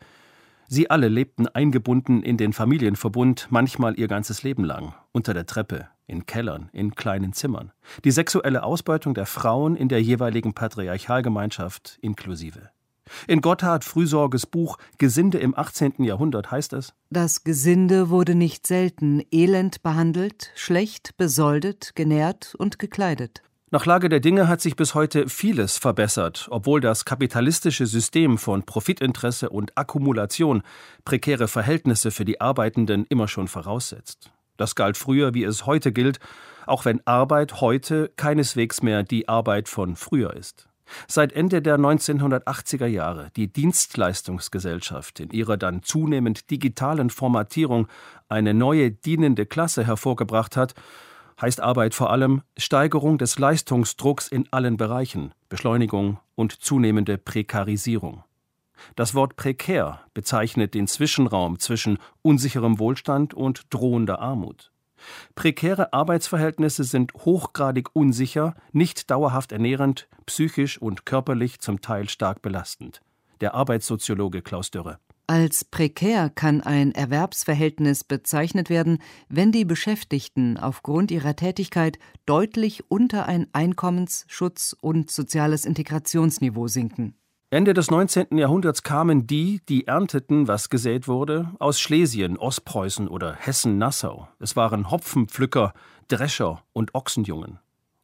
Sie 0.72 0.92
alle 0.92 1.08
lebten 1.08 1.48
eingebunden 1.48 2.22
in 2.22 2.38
den 2.38 2.54
Familienverbund, 2.54 3.48
manchmal 3.50 4.00
ihr 4.00 4.08
ganzes 4.08 4.44
Leben 4.44 4.64
lang, 4.64 4.94
unter 5.12 5.34
der 5.34 5.48
Treppe, 5.48 5.88
in 6.06 6.28
Kellern, 6.28 6.70
in 6.74 6.94
kleinen 6.94 7.34
Zimmern. 7.34 7.72
Die 8.04 8.12
sexuelle 8.12 8.62
Ausbeutung 8.62 9.16
der 9.16 9.26
Frauen 9.26 9.76
in 9.76 9.90
der 9.90 10.00
jeweiligen 10.00 10.54
Patriarchalgemeinschaft 10.54 11.98
inklusive. 12.04 12.70
In 13.28 13.42
Gotthard 13.42 13.84
Frühsorges 13.84 14.46
Buch 14.46 14.78
Gesinde 15.00 15.40
im 15.40 15.58
18. 15.58 16.04
Jahrhundert 16.04 16.52
heißt 16.52 16.74
es: 16.74 16.94
Das 17.10 17.44
Gesinde 17.44 18.12
wurde 18.12 18.36
nicht 18.36 18.68
selten 18.68 19.24
elend 19.32 19.82
behandelt, 19.82 20.52
schlecht 20.54 21.18
besoldet, 21.18 21.94
genährt 21.96 22.54
und 22.60 22.78
gekleidet. 22.78 23.42
Nach 23.72 23.86
Lage 23.86 24.10
der 24.10 24.20
Dinge 24.20 24.48
hat 24.48 24.62
sich 24.62 24.76
bis 24.76 24.96
heute 24.96 25.30
vieles 25.30 25.78
verbessert, 25.78 26.48
obwohl 26.50 26.82
das 26.82 27.06
kapitalistische 27.06 27.86
System 27.86 28.40
von 28.40 28.64
Profitinteresse 28.64 29.52
und 29.52 29.78
Akkumulation 29.78 30.64
prekäre 31.06 31.48
Verhältnisse 31.48 32.10
für 32.10 32.26
die 32.26 32.42
Arbeitenden 32.42 33.06
immer 33.10 33.28
schon 33.28 33.48
voraussetzt. 33.48 34.32
Das 34.58 34.74
galt 34.74 34.98
früher, 34.98 35.36
wie 35.36 35.44
es 35.44 35.68
heute 35.68 35.92
gilt, 35.92 36.18
auch 36.66 36.86
wenn 36.86 37.06
Arbeit 37.06 37.62
heute 37.62 38.12
keineswegs 38.16 38.82
mehr 38.82 39.04
die 39.04 39.30
Arbeit 39.30 39.70
von 39.70 39.96
früher 39.96 40.36
ist. 40.36 40.68
Seit 41.08 41.32
Ende 41.32 41.62
der 41.62 41.78
1980er 41.78 42.88
Jahre 42.88 43.30
die 43.36 43.54
Dienstleistungsgesellschaft 43.54 45.20
in 45.20 45.30
ihrer 45.30 45.58
dann 45.58 45.84
zunehmend 45.84 46.50
digitalen 46.50 47.12
Formatierung 47.12 47.88
eine 48.30 48.56
neue 48.56 48.90
dienende 48.90 49.46
Klasse 49.46 49.86
hervorgebracht 49.86 50.58
hat, 50.58 50.74
heißt 51.42 51.62
Arbeit 51.62 51.94
vor 51.94 52.12
allem 52.12 52.42
Steigerung 52.58 53.18
des 53.18 53.40
Leistungsdrucks 53.40 54.28
in 54.28 54.48
allen 54.52 54.78
Bereichen, 54.78 55.34
Beschleunigung 55.50 56.20
und 56.36 56.52
zunehmende 56.54 57.18
Prekarisierung. 57.18 58.24
Das 58.96 59.14
Wort 59.14 59.36
prekär 59.36 60.02
bezeichnet 60.14 60.74
den 60.74 60.88
Zwischenraum 60.88 61.60
zwischen 61.60 61.98
unsicherem 62.22 62.80
Wohlstand 62.80 63.34
und 63.34 63.66
drohender 63.70 64.20
Armut. 64.20 64.72
Prekäre 65.36 65.94
Arbeitsverhältnisse 65.94 66.84
sind 66.84 67.14
hochgradig 67.14 67.90
unsicher, 67.94 68.56
nicht 68.72 69.10
dauerhaft 69.10 69.52
ernährend, 69.52 70.08
psychisch 70.26 70.78
und 70.82 71.06
körperlich 71.06 71.60
zum 71.60 71.82
Teil 71.82 72.10
stark 72.10 72.42
belastend. 72.42 73.02
Der 73.42 73.54
Arbeitssoziologe 73.54 74.42
Klaus 74.42 74.72
Dürre. 74.72 75.00
Als 75.30 75.64
prekär 75.64 76.32
kann 76.32 76.62
ein 76.62 76.92
Erwerbsverhältnis 76.92 78.04
bezeichnet 78.04 78.72
werden, 78.72 78.98
wenn 79.28 79.52
die 79.52 79.64
Beschäftigten 79.64 80.58
aufgrund 80.58 81.12
ihrer 81.12 81.36
Tätigkeit 81.36 82.00
deutlich 82.26 82.90
unter 82.90 83.28
ein 83.28 83.46
Einkommens-, 83.54 84.26
Schutz- 84.28 84.76
und 84.82 85.12
soziales 85.12 85.66
Integrationsniveau 85.66 86.68
sinken. 86.68 87.14
Ende 87.52 87.76
des 87.76 87.92
19. 87.92 88.40
Jahrhunderts 88.40 88.82
kamen 88.82 89.28
die, 89.28 89.62
die 89.70 89.86
ernteten, 89.86 90.48
was 90.48 90.72
gesät 90.72 91.08
wurde, 91.08 91.52
aus 91.60 91.80
Schlesien, 91.80 92.36
Ostpreußen 92.36 93.08
oder 93.08 93.36
Hessen-Nassau. 93.36 94.28
Es 94.40 94.56
waren 94.56 94.90
Hopfenpflücker, 94.90 95.74
Drescher 96.08 96.64
und 96.74 96.96
Ochsenjungen. 96.96 97.60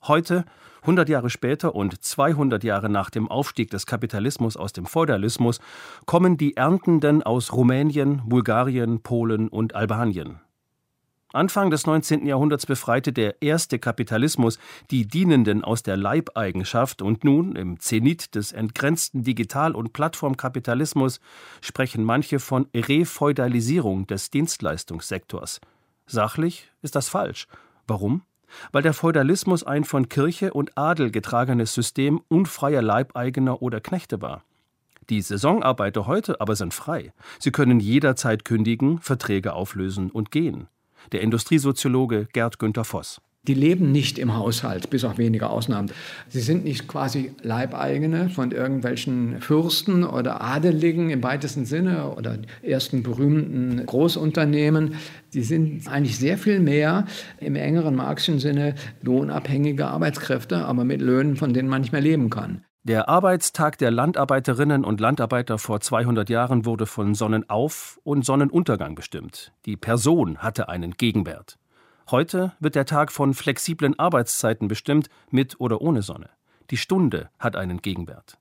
Heute 0.08 0.46
100 0.82 1.10
Jahre 1.10 1.32
später 1.32 1.74
und 1.74 2.04
200 2.04 2.64
Jahre 2.64 2.90
nach 2.90 3.10
dem 3.10 3.28
Aufstieg 3.28 3.72
des 3.72 3.88
Kapitalismus 3.88 4.56
aus 4.56 4.72
dem 4.72 4.86
Feudalismus 4.86 5.60
kommen 6.06 6.38
die 6.38 6.56
Erntenden 6.58 7.24
aus 7.24 7.54
Rumänien, 7.54 8.22
Bulgarien, 8.24 9.02
Polen 9.02 9.48
und 9.48 9.74
Albanien. 9.74 10.42
Anfang 11.34 11.72
des 11.72 11.88
19. 11.88 12.28
Jahrhunderts 12.28 12.68
befreite 12.68 13.12
der 13.12 13.42
erste 13.42 13.80
Kapitalismus 13.80 14.60
die 14.92 15.08
Dienenden 15.08 15.64
aus 15.64 15.82
der 15.82 15.98
Leibeigenschaft 15.98 17.02
und 17.02 17.24
nun, 17.24 17.56
im 17.56 17.80
Zenit 17.80 18.36
des 18.36 18.52
entgrenzten 18.54 19.24
Digital- 19.24 19.76
und 19.76 19.92
Plattformkapitalismus, 19.92 21.20
sprechen 21.62 22.04
manche 22.04 22.40
von 22.40 22.68
Refeudalisierung 22.74 24.06
des 24.06 24.30
Dienstleistungssektors. 24.30 25.62
Sachlich 26.06 26.72
ist 26.84 26.96
das 26.96 27.10
falsch. 27.10 27.48
Warum? 27.88 28.22
Weil 28.72 28.84
der 28.84 28.94
Feudalismus 28.94 29.64
ein 29.64 29.84
von 29.84 30.10
Kirche 30.10 30.54
und 30.54 30.78
Adel 30.78 31.12
getragenes 31.12 31.74
System 31.74 32.22
unfreier 32.28 32.82
Leibeigener 32.82 33.62
oder 33.62 33.82
Knechte 33.82 34.22
war. 34.22 34.44
Die 35.10 35.22
Saisonarbeiter 35.22 36.08
heute 36.08 36.42
aber 36.42 36.56
sind 36.56 36.74
frei. 36.74 37.14
Sie 37.40 37.52
können 37.52 37.80
jederzeit 37.80 38.44
kündigen, 38.44 39.00
Verträge 39.00 39.54
auflösen 39.54 40.10
und 40.10 40.32
gehen 40.32 40.68
der 41.12 41.22
Industriesoziologe 41.22 42.28
Gerd 42.34 42.60
Günther 42.60 42.84
Voss. 42.84 43.22
Die 43.48 43.54
leben 43.54 43.92
nicht 43.92 44.18
im 44.18 44.36
Haushalt, 44.36 44.90
bis 44.90 45.04
auf 45.04 45.18
wenige 45.18 45.50
Ausnahmen. 45.50 45.92
Sie 46.30 46.42
sind 46.42 46.64
nicht 46.64 46.88
quasi 46.88 47.32
Leibeigene 47.42 48.30
von 48.30 48.52
irgendwelchen 48.52 49.42
Fürsten 49.42 50.04
oder 50.04 50.42
Adeligen 50.42 51.10
im 51.10 51.22
weitesten 51.22 51.66
Sinne 51.66 52.12
oder 52.12 52.38
ersten 52.64 53.04
berühmten 53.04 53.86
Großunternehmen. 53.86 54.96
Sie 55.30 55.44
sind 55.44 55.88
eigentlich 55.88 56.18
sehr 56.18 56.38
viel 56.38 56.60
mehr 56.60 57.06
im 57.40 57.56
engeren 57.56 57.96
marxischen 57.96 58.40
Sinne 58.40 58.76
lohnabhängige 59.02 59.88
Arbeitskräfte, 59.88 60.66
aber 60.66 60.84
mit 60.84 61.02
Löhnen, 61.02 61.36
von 61.36 61.54
denen 61.54 61.70
man 61.70 61.82
nicht 61.82 61.92
mehr 61.92 62.02
leben 62.02 62.30
kann. 62.30 62.62
Der 62.84 63.10
Arbeitstag 63.10 63.80
der 63.80 63.90
Landarbeiterinnen 63.90 64.86
und 64.86 65.00
Landarbeiter 65.02 65.58
vor 65.58 65.80
200 65.82 66.30
Jahren 66.30 66.66
wurde 66.66 66.86
von 66.86 67.16
Sonnenauf- 67.16 68.00
und 68.04 68.24
Sonnenuntergang 68.24 68.94
bestimmt. 68.94 69.54
Die 69.66 69.76
Person 69.76 70.38
hatte 70.38 70.70
einen 70.70 70.92
Gegenwert. 70.92 71.58
Heute 72.12 72.54
wird 72.60 72.76
der 72.76 72.86
Tag 72.86 73.12
von 73.12 73.34
flexiblen 73.34 73.98
Arbeitszeiten 73.98 74.68
bestimmt, 74.68 75.10
mit 75.32 75.60
oder 75.60 75.82
ohne 75.82 76.04
Sonne. 76.04 76.30
Die 76.70 76.78
Stunde 76.78 77.30
hat 77.40 77.56
einen 77.56 77.82
Gegenwert. 77.82 78.38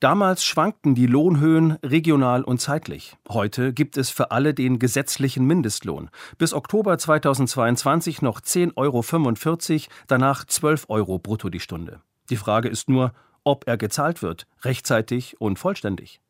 Damals 0.00 0.44
schwankten 0.44 0.96
die 0.96 1.06
Lohnhöhen 1.06 1.78
regional 1.84 2.42
und 2.42 2.60
zeitlich. 2.60 3.16
Heute 3.28 3.72
gibt 3.72 3.96
es 3.96 4.10
für 4.10 4.32
alle 4.32 4.54
den 4.54 4.80
gesetzlichen 4.80 5.46
Mindestlohn. 5.46 6.10
Bis 6.38 6.52
Oktober 6.52 6.98
2022 6.98 8.22
noch 8.22 8.40
10,45 8.40 8.74
Euro, 8.76 9.94
danach 10.08 10.44
12 10.44 10.86
Euro 10.88 11.18
brutto 11.20 11.48
die 11.48 11.60
Stunde. 11.60 12.00
Die 12.30 12.36
Frage 12.36 12.68
ist 12.68 12.88
nur, 12.88 13.12
ob 13.44 13.68
er 13.68 13.76
gezahlt 13.76 14.22
wird, 14.22 14.48
rechtzeitig 14.62 15.40
und 15.40 15.60
vollständig. 15.60 16.20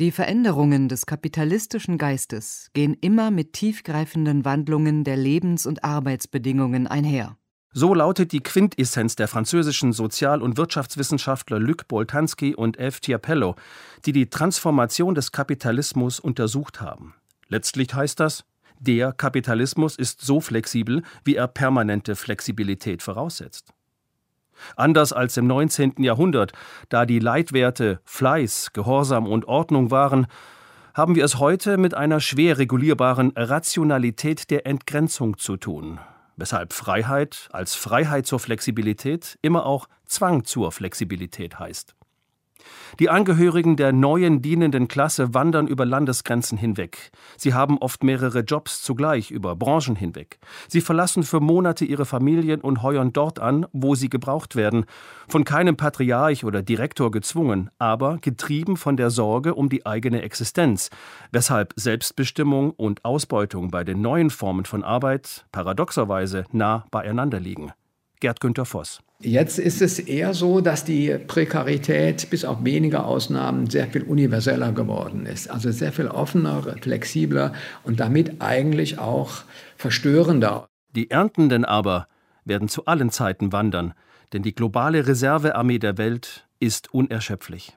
Die 0.00 0.10
Veränderungen 0.10 0.88
des 0.88 1.06
kapitalistischen 1.06 1.98
Geistes 1.98 2.68
gehen 2.72 2.94
immer 3.00 3.30
mit 3.30 3.52
tiefgreifenden 3.52 4.44
Wandlungen 4.44 5.04
der 5.04 5.16
Lebens- 5.16 5.66
und 5.66 5.84
Arbeitsbedingungen 5.84 6.88
einher. 6.88 7.36
So 7.72 7.94
lautet 7.94 8.32
die 8.32 8.40
Quintessenz 8.40 9.14
der 9.14 9.28
französischen 9.28 9.92
Sozial- 9.92 10.42
und 10.42 10.56
Wirtschaftswissenschaftler 10.56 11.60
Luc 11.60 11.86
Boltanski 11.86 12.56
und 12.56 12.76
F. 12.76 12.98
Tiapello, 12.98 13.54
die 14.04 14.10
die 14.10 14.28
Transformation 14.28 15.14
des 15.14 15.30
Kapitalismus 15.30 16.18
untersucht 16.18 16.80
haben. 16.80 17.14
Letztlich 17.46 17.94
heißt 17.94 18.18
das, 18.18 18.44
der 18.80 19.12
Kapitalismus 19.12 19.94
ist 19.94 20.22
so 20.22 20.40
flexibel, 20.40 21.04
wie 21.22 21.36
er 21.36 21.46
permanente 21.46 22.16
Flexibilität 22.16 23.00
voraussetzt. 23.00 23.73
Anders 24.76 25.12
als 25.12 25.36
im 25.36 25.46
19. 25.46 25.94
Jahrhundert, 25.98 26.52
da 26.88 27.06
die 27.06 27.18
Leitwerte 27.18 28.00
Fleiß, 28.04 28.72
Gehorsam 28.72 29.26
und 29.26 29.46
Ordnung 29.46 29.90
waren, 29.90 30.26
haben 30.94 31.16
wir 31.16 31.24
es 31.24 31.38
heute 31.38 31.76
mit 31.76 31.94
einer 31.94 32.20
schwer 32.20 32.58
regulierbaren 32.58 33.32
Rationalität 33.34 34.50
der 34.50 34.66
Entgrenzung 34.66 35.38
zu 35.38 35.56
tun, 35.56 35.98
weshalb 36.36 36.72
Freiheit 36.72 37.48
als 37.52 37.74
Freiheit 37.74 38.26
zur 38.26 38.38
Flexibilität 38.38 39.38
immer 39.42 39.66
auch 39.66 39.88
Zwang 40.06 40.44
zur 40.44 40.70
Flexibilität 40.70 41.58
heißt. 41.58 41.94
Die 42.98 43.10
Angehörigen 43.10 43.76
der 43.76 43.92
neuen 43.92 44.42
dienenden 44.42 44.88
Klasse 44.88 45.34
wandern 45.34 45.66
über 45.66 45.84
Landesgrenzen 45.84 46.58
hinweg. 46.58 47.10
Sie 47.36 47.54
haben 47.54 47.78
oft 47.78 48.04
mehrere 48.04 48.40
Jobs 48.40 48.82
zugleich 48.82 49.30
über 49.30 49.56
Branchen 49.56 49.96
hinweg. 49.96 50.38
Sie 50.68 50.80
verlassen 50.80 51.22
für 51.22 51.40
Monate 51.40 51.84
ihre 51.84 52.04
Familien 52.04 52.60
und 52.60 52.82
heuern 52.82 53.12
dort 53.12 53.38
an, 53.38 53.66
wo 53.72 53.94
sie 53.94 54.08
gebraucht 54.08 54.56
werden. 54.56 54.84
Von 55.28 55.44
keinem 55.44 55.76
Patriarch 55.76 56.44
oder 56.44 56.62
Direktor 56.62 57.10
gezwungen, 57.10 57.70
aber 57.78 58.18
getrieben 58.18 58.76
von 58.76 58.96
der 58.96 59.10
Sorge 59.10 59.54
um 59.54 59.68
die 59.68 59.86
eigene 59.86 60.22
Existenz, 60.22 60.90
weshalb 61.32 61.72
Selbstbestimmung 61.76 62.70
und 62.70 63.04
Ausbeutung 63.04 63.70
bei 63.70 63.84
den 63.84 64.00
neuen 64.00 64.30
Formen 64.30 64.64
von 64.64 64.84
Arbeit 64.84 65.46
paradoxerweise 65.52 66.44
nah 66.52 66.84
beieinander 66.90 67.40
liegen. 67.40 67.72
Gerd 68.20 68.40
Günther 68.40 68.64
Voss. 68.64 69.00
Jetzt 69.24 69.58
ist 69.58 69.80
es 69.80 69.98
eher 69.98 70.34
so, 70.34 70.60
dass 70.60 70.84
die 70.84 71.16
Prekarität 71.26 72.28
bis 72.28 72.44
auf 72.44 72.62
wenige 72.62 73.04
Ausnahmen 73.04 73.70
sehr 73.70 73.86
viel 73.86 74.02
universeller 74.02 74.72
geworden 74.72 75.24
ist. 75.24 75.50
Also 75.50 75.72
sehr 75.72 75.92
viel 75.92 76.08
offener, 76.08 76.62
flexibler 76.82 77.54
und 77.84 78.00
damit 78.00 78.42
eigentlich 78.42 78.98
auch 78.98 79.44
verstörender. 79.76 80.68
Die 80.94 81.10
Erntenden 81.10 81.64
aber 81.64 82.06
werden 82.44 82.68
zu 82.68 82.84
allen 82.84 83.10
Zeiten 83.10 83.50
wandern, 83.50 83.94
denn 84.34 84.42
die 84.42 84.54
globale 84.54 85.06
Reservearmee 85.06 85.78
der 85.78 85.96
Welt 85.96 86.46
ist 86.60 86.92
unerschöpflich. 86.92 87.76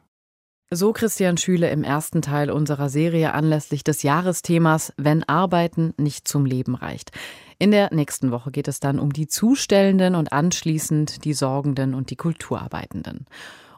So 0.70 0.92
Christian 0.92 1.38
Schüle 1.38 1.70
im 1.70 1.86
ersten 1.86 2.22
Teil 2.22 2.52
unserer 2.52 2.90
Serie 2.90 3.34
anlässlich 3.34 3.86
des 3.86 4.04
Jahresthemas 4.04 4.92
Wenn 4.98 5.24
Arbeiten 5.24 5.94
nicht 5.98 6.28
zum 6.28 6.46
Leben 6.46 6.76
reicht. 6.76 7.12
In 7.60 7.72
der 7.72 7.94
nächsten 7.94 8.32
Woche 8.32 8.52
geht 8.52 8.68
es 8.68 8.80
dann 8.80 9.00
um 9.00 9.12
die 9.12 9.28
Zustellenden 9.28 10.16
und 10.16 10.32
anschließend 10.32 11.26
die 11.26 11.34
Sorgenden 11.34 11.96
und 11.96 12.12
die 12.12 12.16
Kulturarbeitenden. 12.16 13.26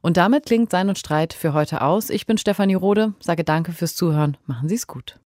Und 0.02 0.18
damit 0.18 0.46
klingt 0.46 0.72
Sein 0.72 0.90
und 0.90 0.98
Streit 0.98 1.34
für 1.34 1.54
heute 1.54 1.82
aus. 1.82 2.10
Ich 2.10 2.26
bin 2.26 2.38
Stefanie 2.38 2.76
Rode, 2.76 3.14
sage 3.20 3.44
danke 3.44 3.72
fürs 3.72 3.96
Zuhören. 3.96 4.38
Machen 4.46 4.68
Sie 4.70 4.76
es 4.76 4.88
gut. 4.88 5.20